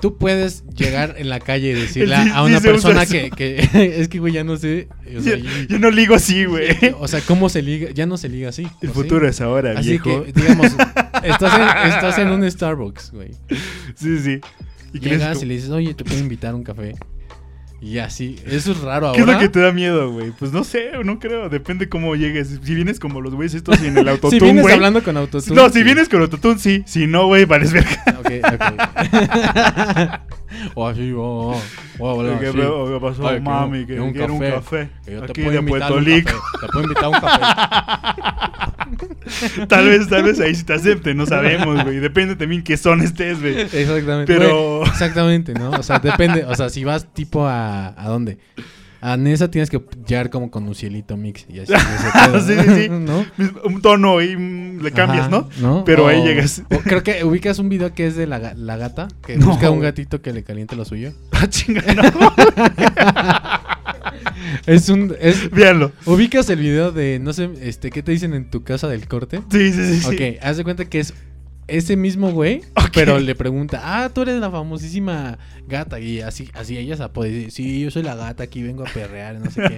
[0.00, 3.68] tú puedes llegar en la calle y decirle Sí, a una persona que, que-
[4.00, 4.88] es que, güey, ya no sé.
[5.16, 5.36] o sea,
[5.68, 6.68] Yo, no ligo así, güey.
[6.98, 7.90] o sea, ¿cómo se liga?
[7.94, 8.66] Ya no se liga así.
[8.82, 10.24] El futuro es ahora, Así viejo.
[10.24, 10.66] que, digamos,
[11.22, 13.30] estás en, estás en un Starbucks, güey.
[13.94, 14.40] Sí, sí.
[14.92, 16.94] ¿Y Llegas y le dices, oye, te puedo invitar a un café.
[17.78, 19.34] Y así, eso es raro ¿Qué es ahora.
[19.34, 20.30] lo que te da miedo, güey?
[20.30, 21.48] Pues no sé, no creo.
[21.50, 22.58] Depende cómo llegues.
[22.62, 25.68] Si vienes como los güeyes estos en el autotune, Si vienes hablando con autotune, No,
[25.68, 26.82] si vienes con autotune, sí.
[26.86, 28.02] Si no, güey, vales verga.
[28.18, 28.62] Ok, ok.
[30.74, 31.54] o así, o
[31.98, 33.80] o- ¿Qué pasó, Ay, mami?
[33.80, 34.88] un- Que un quiero un café.
[35.04, 36.32] Que yo te Aquí puedo de Puerto Rico.
[36.60, 37.42] Te puedo invitar a un café.
[39.68, 41.98] Tal vez, tal vez ahí sí te acepte, no sabemos, güey.
[41.98, 43.60] Depende también qué son estés, güey.
[43.60, 44.32] Exactamente.
[44.32, 44.78] Pero.
[44.78, 45.70] Güey, exactamente, ¿no?
[45.70, 46.44] O sea, depende.
[46.44, 47.88] O sea, si vas tipo a.
[48.00, 48.38] ¿A dónde?
[49.00, 51.72] A Nesa tienes que llegar como con un cielito mix y así.
[52.26, 52.88] pedo, sí, sí, sí.
[52.88, 53.24] ¿No?
[53.64, 55.84] Un tono y mm, le cambias, Ajá, ¿no?
[55.84, 56.62] Pero ahí llegas.
[56.84, 59.80] creo que ubicas un video que es de la, la gata que No, busca un
[59.80, 61.12] gatito que le caliente lo suyo.
[61.32, 61.82] Ah, chinga,
[64.66, 65.14] es un.
[65.20, 65.92] Es, Véanlo.
[66.04, 69.42] ¿Ubicas el video de, no sé, este, qué te dicen en tu casa del corte?
[69.50, 70.14] Sí, sí, sí, sí.
[70.14, 71.14] Ok, haz de cuenta que es
[71.68, 72.62] ese mismo güey,
[72.94, 75.98] pero le pregunta, ah, tú eres la famosísima gata.
[76.00, 78.90] Y así, así ella se puede decir, sí, yo soy la gata, aquí vengo a
[78.92, 79.76] perrear, no sé qué.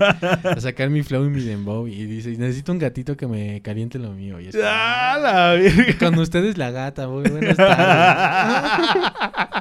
[0.48, 1.86] A sacar mi flow y mi dembow.
[1.88, 4.40] Y dice, necesito un gatito que me caliente lo mío.
[4.40, 5.98] Y es ¡Ah, la verga!
[5.98, 8.88] Con ustedes la gata, muy buenas tardes.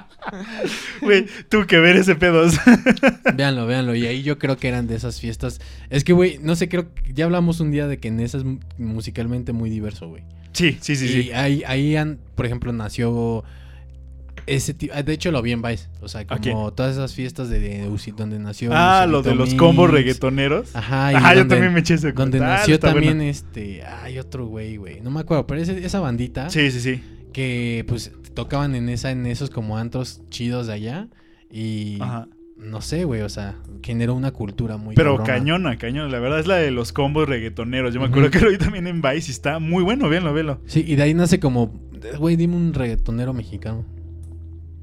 [1.01, 2.45] Güey, tuve que ver ese pedo.
[3.33, 3.95] véanlo, véanlo.
[3.95, 5.61] Y ahí yo creo que eran de esas fiestas.
[5.89, 8.43] Es que, güey, no sé, creo que ya hablamos un día de que Nesa es
[8.43, 10.23] mu- musicalmente muy diverso, güey.
[10.57, 11.31] Sí, sí, sí, y sí.
[11.31, 13.43] ahí, ahí han- por ejemplo, nació
[14.45, 14.93] ese tipo.
[14.95, 15.87] De hecho, lo vi en Vice.
[16.01, 18.71] O sea, como todas esas fiestas de, de donde nació.
[18.73, 19.59] Ah, lo de los Mix.
[19.59, 20.75] combos reggaetoneros.
[20.75, 22.37] Ajá, y Ajá, yo donde- también me eché ese Donde.
[22.39, 23.83] Ah, nació también este.
[23.83, 25.01] Hay otro güey, güey.
[25.01, 26.49] No me acuerdo, pero ese- esa bandita.
[26.49, 27.03] Sí, sí, sí.
[27.33, 31.07] Que pues tocaban en esa, en esos como antros chidos de allá.
[31.51, 31.97] Y.
[32.01, 32.27] Ajá.
[32.57, 33.21] No sé, güey.
[33.21, 34.95] O sea, generó una cultura muy.
[34.95, 35.33] Pero cabrona.
[35.33, 36.09] cañona, cañona.
[36.09, 37.93] La verdad es la de los combos reggaetoneros.
[37.93, 40.09] Yo me acuerdo que lo vi también en Vice y está muy bueno.
[40.09, 40.59] Véanlo, véanlo.
[40.65, 41.73] Sí, y de ahí nace como.
[42.17, 43.85] Güey, dime un reggaetonero mexicano.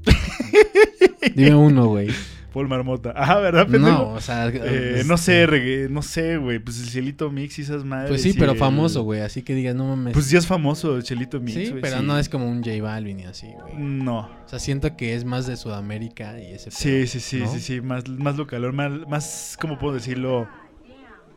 [1.35, 2.09] dime uno, güey.
[2.55, 3.13] Paul Marmota.
[3.15, 3.97] Ajá, ¿verdad, pendejo?
[3.97, 6.57] No, o sea, Eh, este- no sé, reggae- no sé, güey.
[6.59, 8.09] Pues el Cielito Mix y esas madres.
[8.09, 9.19] Pues sí, pero el- famoso, güey.
[9.21, 10.13] Así que digas, no mames.
[10.13, 12.03] Pues ya es famoso el Chelito Mix, Sí, pero sí.
[12.05, 13.75] no es como un J Balvin y así, güey.
[13.77, 14.19] No.
[14.45, 17.51] O sea, siento que es más de Sudamérica y ese Sí, pedo, sí, sí, ¿no?
[17.51, 17.81] sí, sí.
[17.81, 20.47] Más, más local, más, más, ¿cómo puedo decirlo?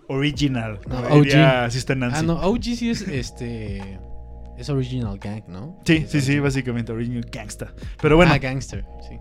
[0.08, 0.78] Original.
[0.88, 1.22] No, OG.
[1.24, 2.16] diría Sister Nancy.
[2.20, 3.98] Ah, no, OG sí es este.
[4.56, 5.78] Es Original Gang, ¿no?
[5.84, 7.72] Sí, sí, sí, básicamente Original Gangsta.
[8.00, 8.32] Pero bueno.
[8.32, 9.16] Ah, Gangster, sí.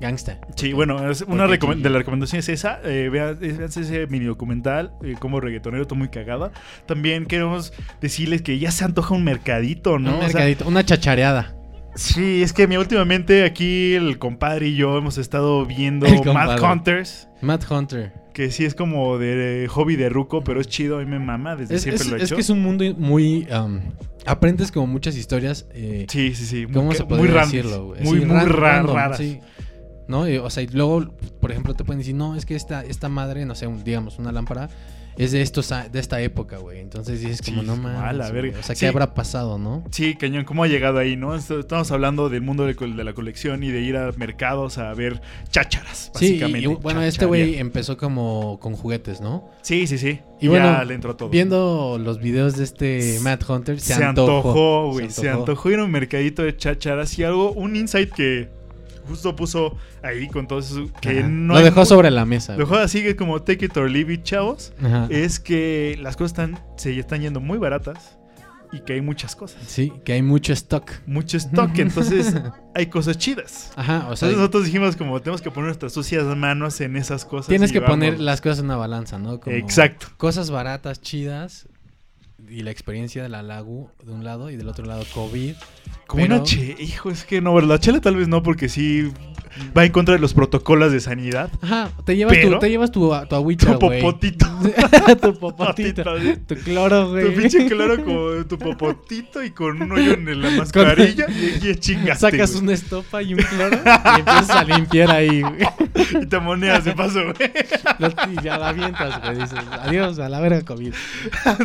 [0.00, 0.38] Gangsta.
[0.56, 1.58] Sí, bueno, es una de
[1.90, 2.80] las recomendaciones es esa.
[2.84, 6.52] Eh, vean, vean ese mini documental, eh, como reggaetonero, todo muy cagada.
[6.86, 10.10] También queremos decirles que ya se antoja un mercadito, ¿no?
[10.10, 11.56] Un O sea, mercadito, una chachareada.
[11.94, 16.62] sí, es que mi, últimamente aquí el compadre y yo hemos estado viendo Mad.
[16.62, 17.28] Hunters.
[17.40, 18.12] Matt Hunter.
[18.34, 21.18] Que sí es como de eh, hobby de ruco, pero es chido, a mí me
[21.18, 22.34] mama, desde Es, siempre es- lo he es hecho.
[22.34, 23.46] que es un mundo muy.
[23.50, 23.80] um,
[24.26, 25.66] aprendes como muchas historias.
[25.72, 26.66] eh, Sí, sí, sí.
[26.66, 27.86] muy ¿Cómo ca- se muy podría randoms, decirlo?
[28.00, 29.16] muy, Sí, muy ran- ra- random, raras.
[29.18, 29.40] sí.
[30.08, 30.28] ¿No?
[30.28, 31.04] Y, o sea, y luego,
[31.40, 34.18] por ejemplo, te pueden decir, no, es que esta, esta madre, no sé, un- digamos,
[34.18, 34.68] una lámpara,
[35.18, 36.78] es de, estos, de esta época, güey.
[36.78, 38.30] Entonces dices, como, Sí, no mames.
[38.30, 38.84] O sea, ¿qué Sí.
[38.84, 39.82] habrá pasado, no?
[39.90, 41.34] Sí, cañón, ¿cómo ha llegado ahí, no?
[41.34, 46.12] Estamos hablando del mundo de, la colección y de ir a mercados a ver chácharas,
[46.16, 46.68] Sí, y- básicamente.
[46.70, 49.48] y, bueno, este güey empezó como con juguetes, ¿no?
[49.62, 50.20] Sí, sí, sí.
[50.38, 51.30] Y Ya bueno, le entró todo.
[51.30, 54.36] viendo los videos de este Matt Hunter, se, Se, antojó.
[54.36, 55.08] antojó, güey.
[55.10, 58.50] Se, antojó ir a un mercadito de chácharas y algo, un insight que
[59.06, 60.86] justo puso ahí con todo eso.
[61.00, 61.28] Que Ajá.
[61.28, 64.12] no Lo dejó sobre la mesa, Lo dejó así que como take it or leave
[64.12, 64.72] it, chavos.
[64.82, 65.06] Ajá.
[65.10, 68.18] Es que las cosas están, se están yendo muy baratas
[68.72, 69.62] y que hay muchas cosas.
[69.66, 70.90] Sí, que hay mucho stock.
[71.06, 72.34] Mucho stock, entonces
[72.74, 73.72] hay cosas chidas.
[73.76, 77.24] Ajá, o sea, Entonces nosotros dijimos como tenemos que poner nuestras sucias manos en esas
[77.24, 77.48] cosas.
[77.48, 79.40] Tienes que poner las cosas en una balanza, ¿no?
[79.40, 80.08] Como Exacto.
[80.16, 81.68] Cosas baratas, chidas.
[82.48, 85.54] Y la experiencia de la Lagu de un lado y del otro lado COVID.
[86.06, 89.10] Como pero- una che, hijo, es que no, la chela tal vez no, porque sí
[89.76, 91.50] va en contra de los protocolos de sanidad.
[91.62, 94.46] Ajá, te llevas, Pero- tu, te llevas tu, tu agüita, Tu popotito.
[95.20, 96.04] tu popotito.
[96.46, 97.24] tu cloro, güey.
[97.34, 101.74] Tu pinche claro con tu popotito y con un hoyo en la mascarilla y, y
[101.76, 102.30] chingaste.
[102.30, 105.66] Sacas una estopa y un cloro y empiezas a limpiar ahí, güey.
[106.22, 107.50] Y te moneas de paso, güey.
[108.38, 109.38] Y ya la avientas, güey.
[109.38, 110.92] Dices, adiós, a la verga COVID.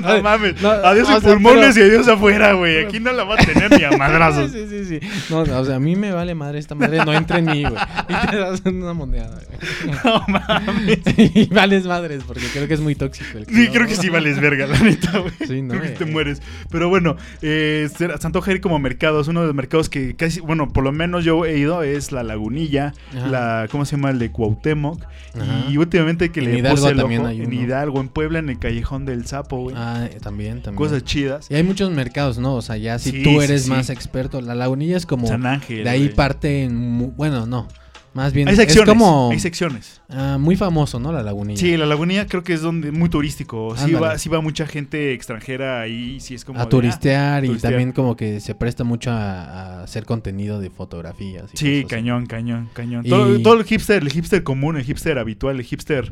[0.02, 0.61] No mames.
[0.62, 2.86] No, adiós en sea, pulmones pero- y adiós afuera, güey.
[2.86, 4.52] Aquí no la va a tener ni a madrazos.
[4.52, 5.00] Sí, sí, sí.
[5.30, 7.62] No, no, o sea, a mí me vale madre esta madre, no entra en mí,
[7.64, 7.76] güey.
[8.10, 9.62] Y te das una moneda, güey.
[10.04, 11.00] No mames.
[11.18, 14.40] Y vales madres, porque creo que es muy tóxico el Sí, creo que sí vales
[14.40, 15.34] verga, la neta, güey.
[15.48, 16.42] Sí, no, creo que te mueres.
[16.72, 19.28] Pero bueno, eh, se antoja ir como mercados.
[19.28, 22.24] Uno de los mercados que casi, bueno, por lo menos yo he ido es la
[22.24, 23.28] Lagunilla, Ajá.
[23.28, 24.10] la, ¿cómo se llama?
[24.10, 25.04] El de Cuauhtémoc.
[25.36, 25.66] Ajá.
[25.70, 27.54] Y últimamente que En le Hidalgo puse el también ojo, hay en.
[27.54, 29.76] Hidalgo, en Puebla, en el Callejón del Sapo, güey.
[29.78, 30.18] Ah, eh,
[30.60, 30.90] también, también.
[30.90, 31.48] Cosas chidas.
[31.50, 32.56] Y hay muchos mercados, ¿no?
[32.56, 33.70] O sea, ya si Sí, tú eres sí.
[33.70, 35.28] más experto, la lagunilla es como...
[35.28, 36.16] San Ángel, De ahí güey.
[36.16, 36.76] parte en...
[36.76, 37.68] mu- Bueno, no.
[38.14, 39.30] Más bien Hay secciones, es como...
[39.32, 40.02] hay secciones.
[40.10, 41.14] ah, muy famoso, ¿no?
[41.14, 41.58] La lagunilla.
[41.58, 43.74] Sí, la Lagunilla creo que es donde muy turístico.
[43.78, 44.06] Sí Ándale.
[44.06, 47.48] va, sí va mucha gente extranjera ahí, sí es como de, a ah, turistear y
[47.48, 47.72] turistear.
[47.72, 51.52] también como que se presta mucho a, a hacer contenido de fotografías.
[51.54, 53.06] y Sí, cañón, cañón, cañón.
[53.06, 56.12] Y- Todo, todo el hipster, el hipster común, el hipster habitual, el hipster,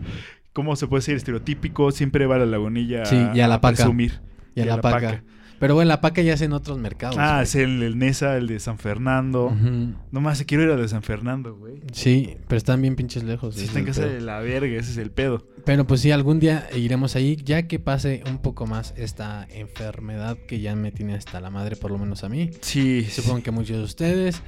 [0.59, 1.15] ¿cómo se puede decir?
[1.15, 3.77] Estereotípico, siempre va a la lagunilla Sí, y a la paca.
[3.77, 4.19] presumir.
[4.55, 5.23] Y a la paca.
[5.57, 7.17] Pero bueno, la paca ya es en otros mercados.
[7.17, 7.43] Ah, güey.
[7.43, 9.47] es el, el Nesa, el de San Fernando.
[9.47, 9.93] Ujú.
[10.11, 11.81] No más, quiero ir a de San Fernando, güey.
[11.91, 13.55] Sí, pero están bien pinches lejos.
[13.55, 15.45] Sí, está en casa de la verga, ese es el pedo.
[15.65, 20.37] Pero pues sí, algún día iremos ahí, ya que pase un poco más esta enfermedad
[20.47, 22.51] que ya me tiene hasta la madre, por lo menos a mí.
[22.61, 23.03] Sí.
[23.09, 24.41] Supongo que muchos de ustedes.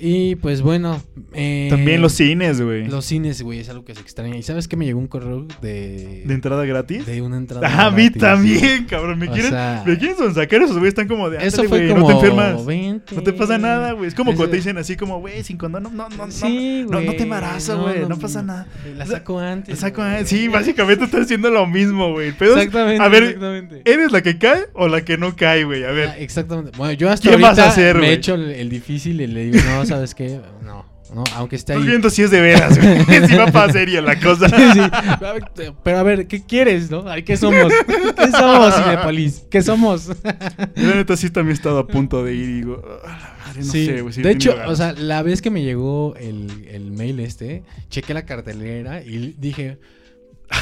[0.00, 1.02] Y pues bueno.
[1.34, 2.86] eh, También los cines, güey.
[2.86, 4.36] Los cines, güey, es algo que se extraña.
[4.36, 6.22] ¿Y sabes que me llegó un correo de.
[6.24, 7.04] ¿De entrada gratis?
[7.04, 8.20] De una entrada Ah, a mí gratis.
[8.22, 9.18] también, cabrón.
[9.18, 10.90] Me O quieren, sea, me quieren sonsacar esos güeyes.
[10.90, 11.38] Están como de.
[11.38, 12.66] Eso "Ándale, fue güey, como, No te enfermas.
[12.66, 13.14] "Vente".
[13.16, 14.06] No te pasa nada, güey.
[14.08, 15.82] Es como Eso- cuando te dicen así como, güey, sin condón.
[15.82, 16.26] No, no, no.
[16.26, 18.00] no, Sí, no, no te güey, embarazo, no, güey.
[18.02, 18.66] No, no, pasa nada.
[18.96, 19.74] La saco antes.
[19.74, 20.14] La saco güey.
[20.14, 20.28] antes.
[20.28, 22.28] Sí, básicamente estás haciendo lo mismo, güey.
[22.28, 23.82] Exactamente, A ver, exactamente.
[23.84, 25.82] ¿eres la que cae o la que no cae, güey?
[25.84, 26.08] A ver.
[26.10, 26.70] Ah, exactamente.
[26.76, 28.12] Bueno, yo hasta ¿Qué ahorita vas a hacer, me he güey?
[28.18, 30.40] hecho el, el difícil y le digo, no, ¿sabes qué?
[30.62, 30.84] No,
[31.14, 31.78] no, aunque esté ahí.
[31.78, 33.04] Estás viendo si es de veras, güey.
[33.28, 34.48] si va para serio la cosa.
[34.48, 35.72] Sí, sí.
[35.82, 37.08] Pero a ver, ¿qué quieres, no?
[37.08, 37.72] Ay, ¿Qué somos?
[38.16, 39.46] ¿Qué somos, Cinepolis?
[39.50, 40.06] ¿Qué somos?
[40.08, 40.14] Yo
[40.88, 43.72] la neta sí también he estado a punto de ir y digo, "Ah, madre, no
[43.72, 44.14] sí, sé, güey.
[44.14, 45.02] de he hecho, o sea, ganas".
[45.02, 49.78] la vez que me llegó el, el mail este, chequé la cartelera y dije,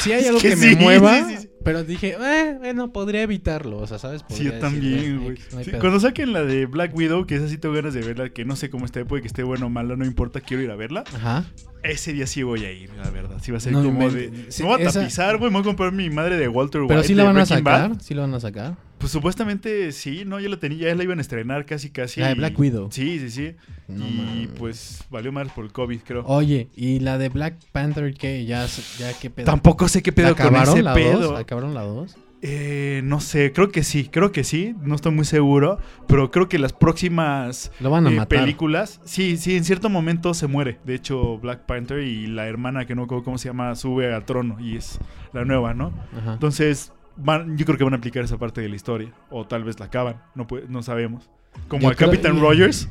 [0.00, 1.48] si hay Es algo que que, sí, me mueva, sí, sí, sí.
[1.64, 4.22] pero dije, eh, bueno, podría evitarlo, o sea, ¿sabes?
[4.22, 5.38] Sí, Podría yo decir, también, "Eh, güey.
[5.52, 5.80] No Sí, pedo".
[5.80, 8.56] cuando saquen la de Black Widow, que esa sí tengo ganas de verla, que no
[8.56, 11.04] sé cómo esté, puede que esté buena o mala, no importa, quiero ir a verla.
[11.14, 11.44] Ajá.
[11.82, 13.36] Ese día sí voy a ir, la verdad.
[13.42, 14.24] Sí va a ser No como de.
[14.24, 14.54] inventes.
[14.54, 15.50] Sí, me voy a esa- tapizar, güey.
[15.50, 16.92] Me voy a comprar mi madre de Walter White.
[16.94, 18.76] Pero sí la de van a sacar, sí la van a sacar.
[18.98, 22.20] Pues supuestamente sí, no, ya la tenía, ya la iban a estrenar casi, casi.
[22.20, 22.88] La de Black Widow.
[22.90, 23.54] Sí, sí, sí.
[23.88, 26.24] No y pues valió mal por el COVID, creo.
[26.26, 28.66] Oye, y la de Black Panther, que ya,
[28.98, 29.44] ya qué pedo.
[29.46, 31.20] Tampoco sé qué pedo ¿La con acabaron ese la pedo.
[31.20, 31.38] dos?
[31.38, 32.16] ¿Acabaron la 2?
[32.42, 36.48] Eh, no sé, creo que sí, creo que sí, no estoy muy seguro, pero creo
[36.48, 38.40] que las próximas Lo van a eh, matar.
[38.40, 40.78] películas, sí, sí, en cierto momento se muere.
[40.84, 44.24] De hecho, Black Panther y la hermana que no recuerdo cómo se llama sube al
[44.26, 44.98] trono y es
[45.32, 45.92] la nueva, ¿no?
[46.16, 46.34] Ajá.
[46.34, 49.64] Entonces, van, yo creo que van a aplicar esa parte de la historia o tal
[49.64, 51.28] vez la acaban, no puede- no sabemos.
[51.68, 52.88] Como Yo a creo- Captain y- Rogers,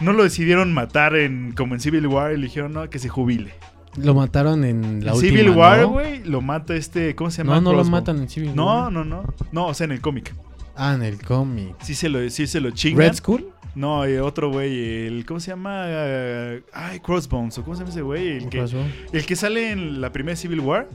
[0.00, 3.52] no lo decidieron matar en como en Civil War, le dijeron no, que se jubile.
[3.96, 5.88] Lo mataron en la En última, Civil War, ¿no?
[5.88, 7.56] güey, lo mata este, ¿cómo se llama?
[7.56, 8.92] No, no lo matan en Civil No, War.
[8.92, 9.24] no, no.
[9.50, 10.34] No, o sea, en el cómic.
[10.76, 11.74] Ah, en el cómic.
[11.82, 13.08] Sí se lo, sí se lo chingan.
[13.08, 13.48] ¿Red Skull?
[13.74, 15.84] No, eh, otro güey, el ¿cómo se llama?
[16.72, 18.28] Ay, Crossbones, o ¿cómo se llama ese güey?
[18.38, 20.88] El ¿Qué que, el que sale en la primera Civil War.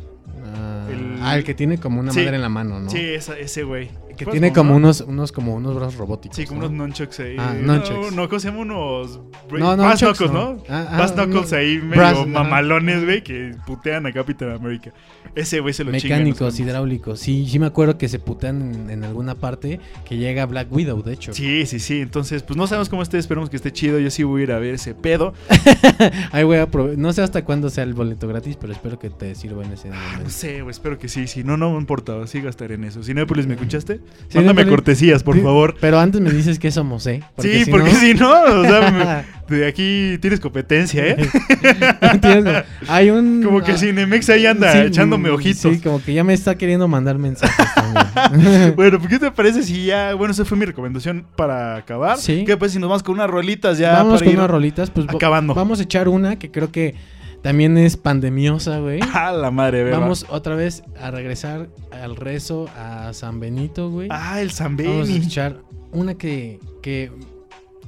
[0.45, 2.19] Ah, El- Ah, el que tiene como una Sí.
[2.19, 2.89] madre en la mano, ¿no?
[2.89, 3.89] Sí, esa- ese güey.
[4.15, 6.35] Que ¿Cómo tiene como unos, unos, como unos brazos robóticos.
[6.37, 6.67] Sí, como ¿no?
[6.67, 7.35] unos nunchucks ahí.
[7.39, 8.13] Ah, No, nunchucks.
[8.15, 8.49] No, ¿cómo se?
[8.49, 9.19] Unos...
[9.51, 10.53] No, nunchucks knuckles, no.
[10.53, 10.63] ¿no?
[10.69, 11.57] Ah, ah, knuckles no.
[11.57, 14.91] ahí medio Brass, mamalones, güey, que putean a Capitán América.
[15.35, 17.19] Ese güey se lo Mecánicos, hidráulicos.
[17.19, 21.01] Sí, sí me acuerdo que se putean en, en alguna parte que llega Black Widow,
[21.01, 21.33] de hecho.
[21.33, 22.01] Sí, sí, sí.
[22.01, 23.17] Entonces, pues no sabemos cómo esté.
[23.17, 23.97] Esperemos que esté chido.
[23.99, 25.33] Yo sí voy a ir a ver ese pedo.
[26.31, 29.09] Ahí voy a prove- No sé hasta cuándo sea el boleto gratis, pero espero que
[29.09, 30.29] te sirva en ese No momento.
[30.29, 30.71] sé, güey.
[30.71, 31.25] Espero que sí.
[31.27, 32.27] Si no, no me importa.
[32.27, 33.01] Sí gastaré en eso.
[33.03, 34.01] Cinépolis, ¿me escuchaste?
[34.29, 35.75] Sí, Mándame cortesías, por Sí, favor.
[35.79, 37.21] Pero antes me dices que somos, ¿eh?
[37.37, 41.17] sí, porque si no, o sea, de aquí tienes competencia, ¿eh?
[42.21, 43.43] Tienes- Hay un.
[43.43, 45.75] Como que ah, Cinemex ahí anda sí, echándome ojitos.
[45.75, 48.73] Sí, como que ya me está queriendo mandar mensajes también.
[48.75, 50.15] bueno, ¿qué te parece si ya.
[50.15, 52.17] Bueno, esa fue mi recomendación para acabar.
[52.17, 52.43] Sí.
[52.45, 53.93] ¿Qué pues si nos vamos con unas rolitas ya?
[53.93, 55.53] Vamos para con ir unas rolitas, pues Acabando.
[55.53, 56.95] vamos a echar una que creo que
[57.43, 58.99] también es pandemiosa, güey.
[59.13, 59.99] A la madre, beba.
[59.99, 64.07] Vamos otra vez a regresar al rezo a San Benito, güey.
[64.11, 65.25] Ah, el San Vamos a Beni.
[65.25, 65.57] echar
[65.91, 67.11] una que, que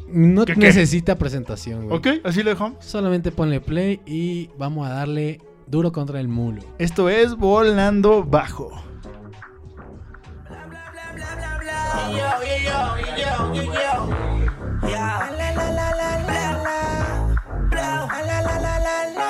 [0.08, 0.60] no ¿Qué, qué?
[0.60, 1.97] necesita presentación, güey.
[1.97, 2.86] Ok, así lo dejamos.
[2.86, 6.62] Solamente ponle play y vamos a darle duro contra el mulo.
[6.78, 8.72] Esto es Volando Bajo.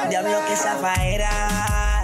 [0.10, 2.02] Diablo que zafaera.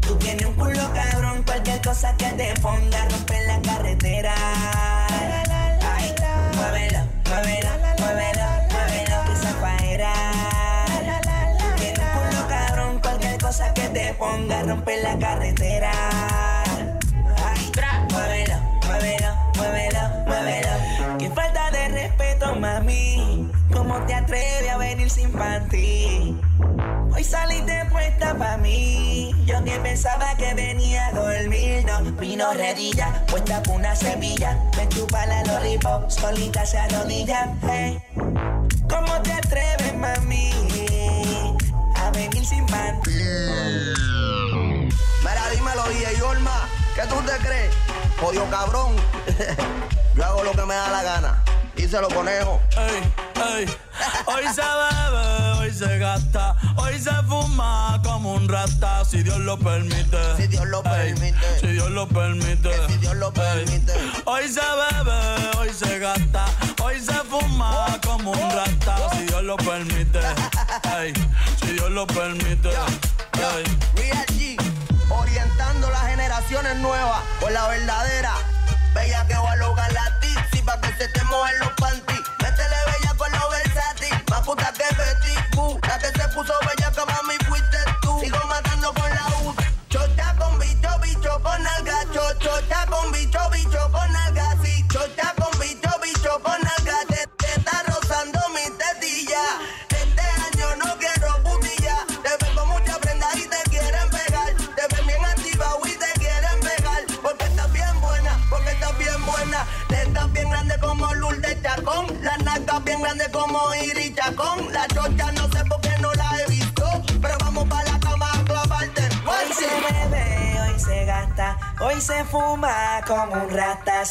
[0.00, 4.34] Tú tienes un culo cabrón, cualquier cosa que te ponga romper la carretera.
[5.96, 6.14] Ay,
[6.54, 10.12] muévelo, muévelo, muévelo, muévelo que zafaera.
[11.58, 15.92] Tú tienes un culo cabrón, cualquier cosa que te ponga romper la carretera.
[17.46, 17.72] Ay,
[18.10, 18.56] muévelo,
[18.86, 21.18] muévelo, muévelo, muévelo.
[21.18, 23.31] Qué falta de respeto, mami.
[23.92, 26.40] ¿Cómo te atreves a venir sin panty?
[27.14, 29.34] Hoy saliste puesta pa' mí.
[29.44, 31.84] Yo que pensaba que venía a dormir.
[31.84, 34.58] No, vino redilla, puesta por una semilla.
[34.78, 37.54] Me chupa la lollipop, solita se arrodilla.
[37.68, 38.02] Hey.
[38.88, 40.52] ¿Cómo te atreves, mami?
[41.96, 43.10] A venir sin panty.
[45.20, 47.74] Mira, dímelo, DJ Yorma, ¿qué tú te crees?
[48.18, 48.96] Jodido cabrón.
[50.16, 51.44] Yo hago lo que me da la gana.
[51.76, 52.60] Díselo, conejo.
[52.76, 53.02] Ey,
[53.58, 53.76] ey.
[54.26, 59.58] Hoy se bebe, hoy se gasta, hoy se fuma como un rata, si Dios lo
[59.58, 60.36] permite.
[60.36, 61.60] Si Dios lo Ey, permite.
[61.60, 62.70] Si Dios lo permite.
[62.88, 63.92] Si Dios lo permite.
[64.24, 66.46] Hoy se bebe, hoy se gasta,
[66.82, 70.20] hoy se fuma como un rata, si Dios lo permite.
[71.60, 72.70] Si Dios lo permite.
[73.94, 74.56] Real G,
[75.10, 78.34] orientando las generaciones nuevas por la verdadera.
[78.94, 80.20] Bella que va a lograr la
[80.80, 82.11] pa' que se te mojen los panty.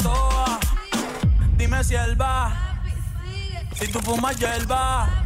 [0.00, 0.58] Yo.
[1.56, 2.78] Dime si él va.
[3.74, 5.06] Si tú fumas hierba.
[5.06, 5.21] Yeah,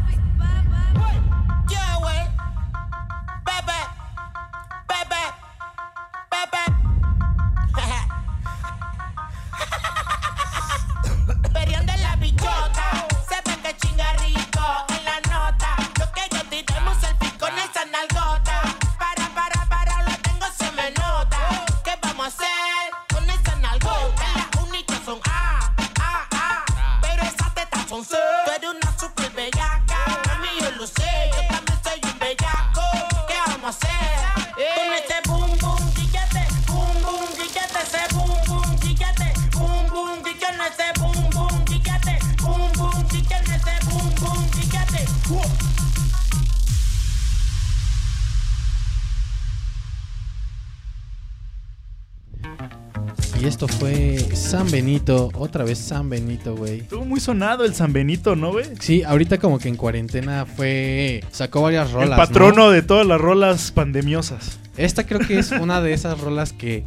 [54.77, 56.81] Benito, otra vez San Benito, güey.
[56.81, 58.66] Estuvo muy sonado el San Benito, ¿no, güey?
[58.78, 61.24] Sí, ahorita como que en cuarentena fue.
[61.31, 62.11] Sacó varias rolas.
[62.11, 62.70] El patrono ¿no?
[62.70, 64.59] de todas las rolas pandemiosas.
[64.77, 66.85] Esta creo que es una de esas rolas que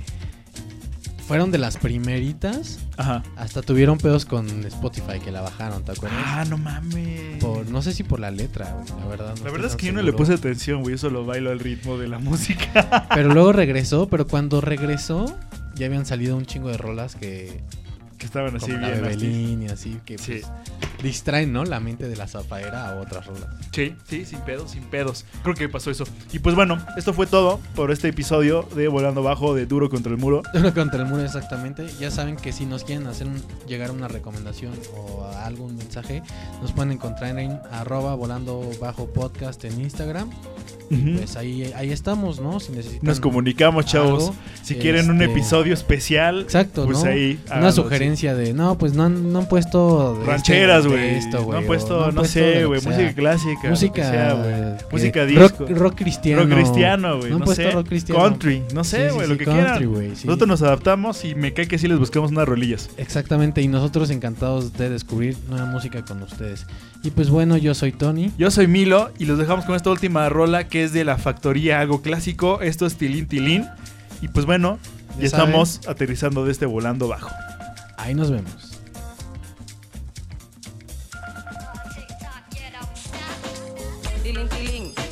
[1.28, 2.78] fueron de las primeritas.
[2.96, 3.24] Ajá.
[3.36, 6.20] Hasta tuvieron pedos con Spotify que la bajaron, ¿te acuerdas?
[6.24, 7.44] Ah, no mames.
[7.44, 9.36] Por, no sé si por la letra, güey, la verdad.
[9.36, 10.94] no La verdad es que yo no le puse atención, güey.
[10.94, 13.08] Yo solo bailo al ritmo de la música.
[13.16, 15.36] Pero luego regresó, pero cuando regresó
[15.80, 17.62] ya habían salido un chingo de rolas que...
[18.20, 20.42] Que estaban así como la bien, Bebelín y así, que Sí.
[20.42, 20.52] pues,
[21.02, 21.64] distraen, ¿no?
[21.64, 23.48] La mente de la zafaera a otras rolas.
[23.72, 25.26] Sí, sí, sin pedos, sin pedos.
[25.42, 26.04] Creo que pasó eso.
[26.34, 30.12] Y pues bueno, esto fue todo por este episodio de Volando Bajo de Duro contra
[30.12, 30.42] el Muro.
[30.54, 31.88] Uno contra el muro, exactamente.
[32.00, 36.22] Ya saben que si nos quieren hacer un- llegar una recomendación o algún mensaje,
[36.62, 40.30] nos pueden encontrar en arroba volando bajo podcast en Instagram.
[40.92, 41.18] Ujú.
[41.20, 42.60] pues ahí, ahí estamos, ¿no?
[42.60, 44.24] Si necesitan Nos comunicamos, chavos.
[44.30, 47.12] algo, si quieren un este, episodio especial, Exacto, pues ¿no?
[47.12, 47.40] ahí.
[47.46, 47.70] Una háganlo,
[48.16, 50.22] sugerencia de, no, pues no han, no han puesto...
[50.26, 51.50] Rancheras, este- de güey.
[51.52, 52.82] No han puesto, no, sé, güey.
[52.82, 53.70] Música clásica.
[53.70, 55.66] Música, sea, Música rock- disco.
[55.76, 56.42] rock cristiano.
[56.44, 57.30] Rock cristiano, güey.
[57.30, 57.72] No han No, puesto sé.
[57.72, 58.22] rock cristiano.
[58.22, 58.64] Country.
[58.74, 59.28] No sé, sí, güey.
[59.28, 60.14] sí, lo que country, quieran.
[60.26, 62.90] Nosotros nos adaptamos y me cae que sí les buscamos unas rolillas.
[62.98, 66.66] Exactamente, y nosotros encantados de descubrir nueva música con ustedes.
[67.04, 68.32] Y pues bueno, yo soy Tony.
[68.38, 71.80] Yo soy Milo y los dejamos con esta última rola que es de la factoría
[71.80, 72.62] algo clásico.
[72.62, 73.66] Esto es Tilín Tilín.
[74.22, 74.80] Y pues bueno,
[75.16, 77.30] ya, Ya estamos aterrizando de este volando bajo.
[78.10, 78.82] Ahí nos vemos.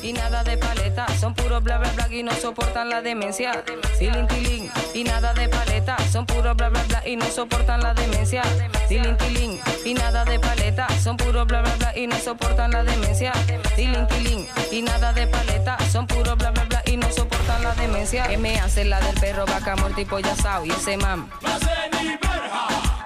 [0.02, 1.06] Y nada de paleta.
[1.20, 3.64] Son puros bla bla bla y no soportan la demencia.
[4.00, 5.96] Tilín, tilín, y nada de paleta.
[6.12, 8.42] Son puros bla bla bla y no soportan la demencia.
[8.88, 10.88] Tilín, tilín, y nada de paleta.
[11.00, 13.32] Son puros bla bla bla y no soportan la demencia.
[13.76, 15.78] Tilín, tilín, y nada de paleta.
[15.92, 18.28] Son puros bla bla bla y no soportan la demencia.
[18.28, 21.30] Que me hace la del perro vaca muerto y pollo asado y ese mam.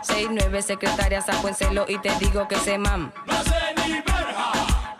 [0.02, 3.12] Seis nueve secretaria saco en celo y te digo que ese mam.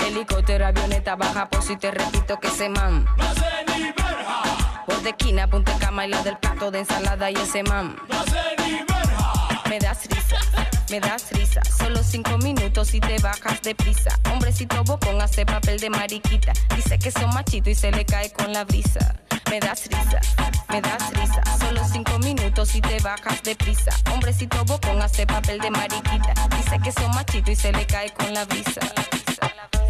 [0.06, 3.08] Helicóptero, avioneta, baja por si te repito que ese man.
[4.86, 7.96] Por de esquina, punta cama y la del plato de ensalada y ese man.
[9.70, 10.38] Me das risa,
[10.90, 11.62] me das risa.
[11.64, 14.20] Solo cinco minutos y te bajas de prisa.
[14.32, 16.54] Hombrecito bocón hace papel de mariquita.
[16.76, 19.16] Dice que son machito y se le cae con la brisa.
[19.52, 20.22] Me das risa,
[20.70, 21.44] me das risa.
[21.60, 23.92] Solo cinco minutos y te bajas de prisa.
[24.10, 26.34] Hombrecito bocón hace papel de mariquita.
[26.56, 28.80] Dice que son machito y se le cae con la brisa.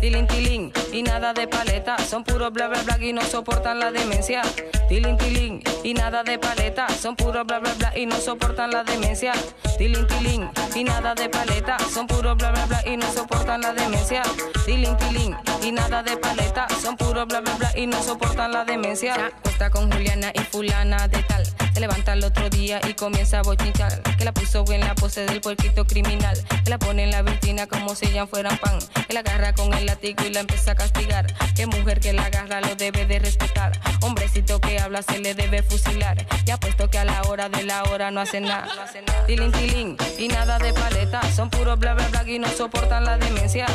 [0.02, 1.96] Tilín, tilín, y nada de paleta.
[2.00, 4.42] Son puros bla bla bla y no soportan la demencia.
[4.90, 6.90] Tilín, tilín, y nada de paleta.
[6.90, 9.34] Son puros bla bla bla y no soportan la demencia.
[9.78, 11.78] Tilín, tilín, y nada de paleta.
[11.94, 14.24] Son puros bla bla bla y no soportan la demencia.
[14.66, 16.68] Tilín, tilín, y nada de paleta.
[16.82, 19.32] Son puros bla bla bla y no soportan la demencia.
[19.52, 21.44] Acuesta con Juliana y fulana de tal.
[21.74, 24.02] Se levanta el otro día y comienza a bochinchar.
[24.18, 26.42] Que la puso en la pose del puerquito criminal.
[26.64, 28.80] Que la pone en la vitrina como si ya fueran pan.
[29.08, 31.28] Que la agarra con el látigo y la empieza a castigar.
[31.54, 33.78] Que mujer que la agarra lo debe de respetar.
[34.00, 36.26] Hombrecito que habla se le debe fusilar.
[36.46, 38.70] Ya puesto que a la hora de la hora no hace nada.
[39.28, 41.22] Tilín, tilín, y nada de paleta.
[41.36, 43.66] Son puros bla bla bla y no soportan la demencia.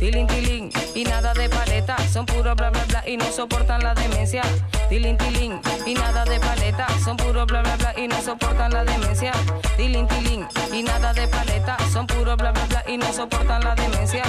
[0.00, 1.96] Tilín, tilín, y nada de paleta.
[2.10, 4.42] Son puros bla bla bla y no soportan la demencia.
[4.88, 5.25] Tilín, tilín,
[5.86, 6.86] y nada de paleta.
[7.04, 9.32] Son puros bla bla bla y no soportan la demencia.
[9.76, 11.76] Tilín, tilín, y nada de paleta.
[11.92, 14.24] Son puros bla bla bla y no soportan la demencia.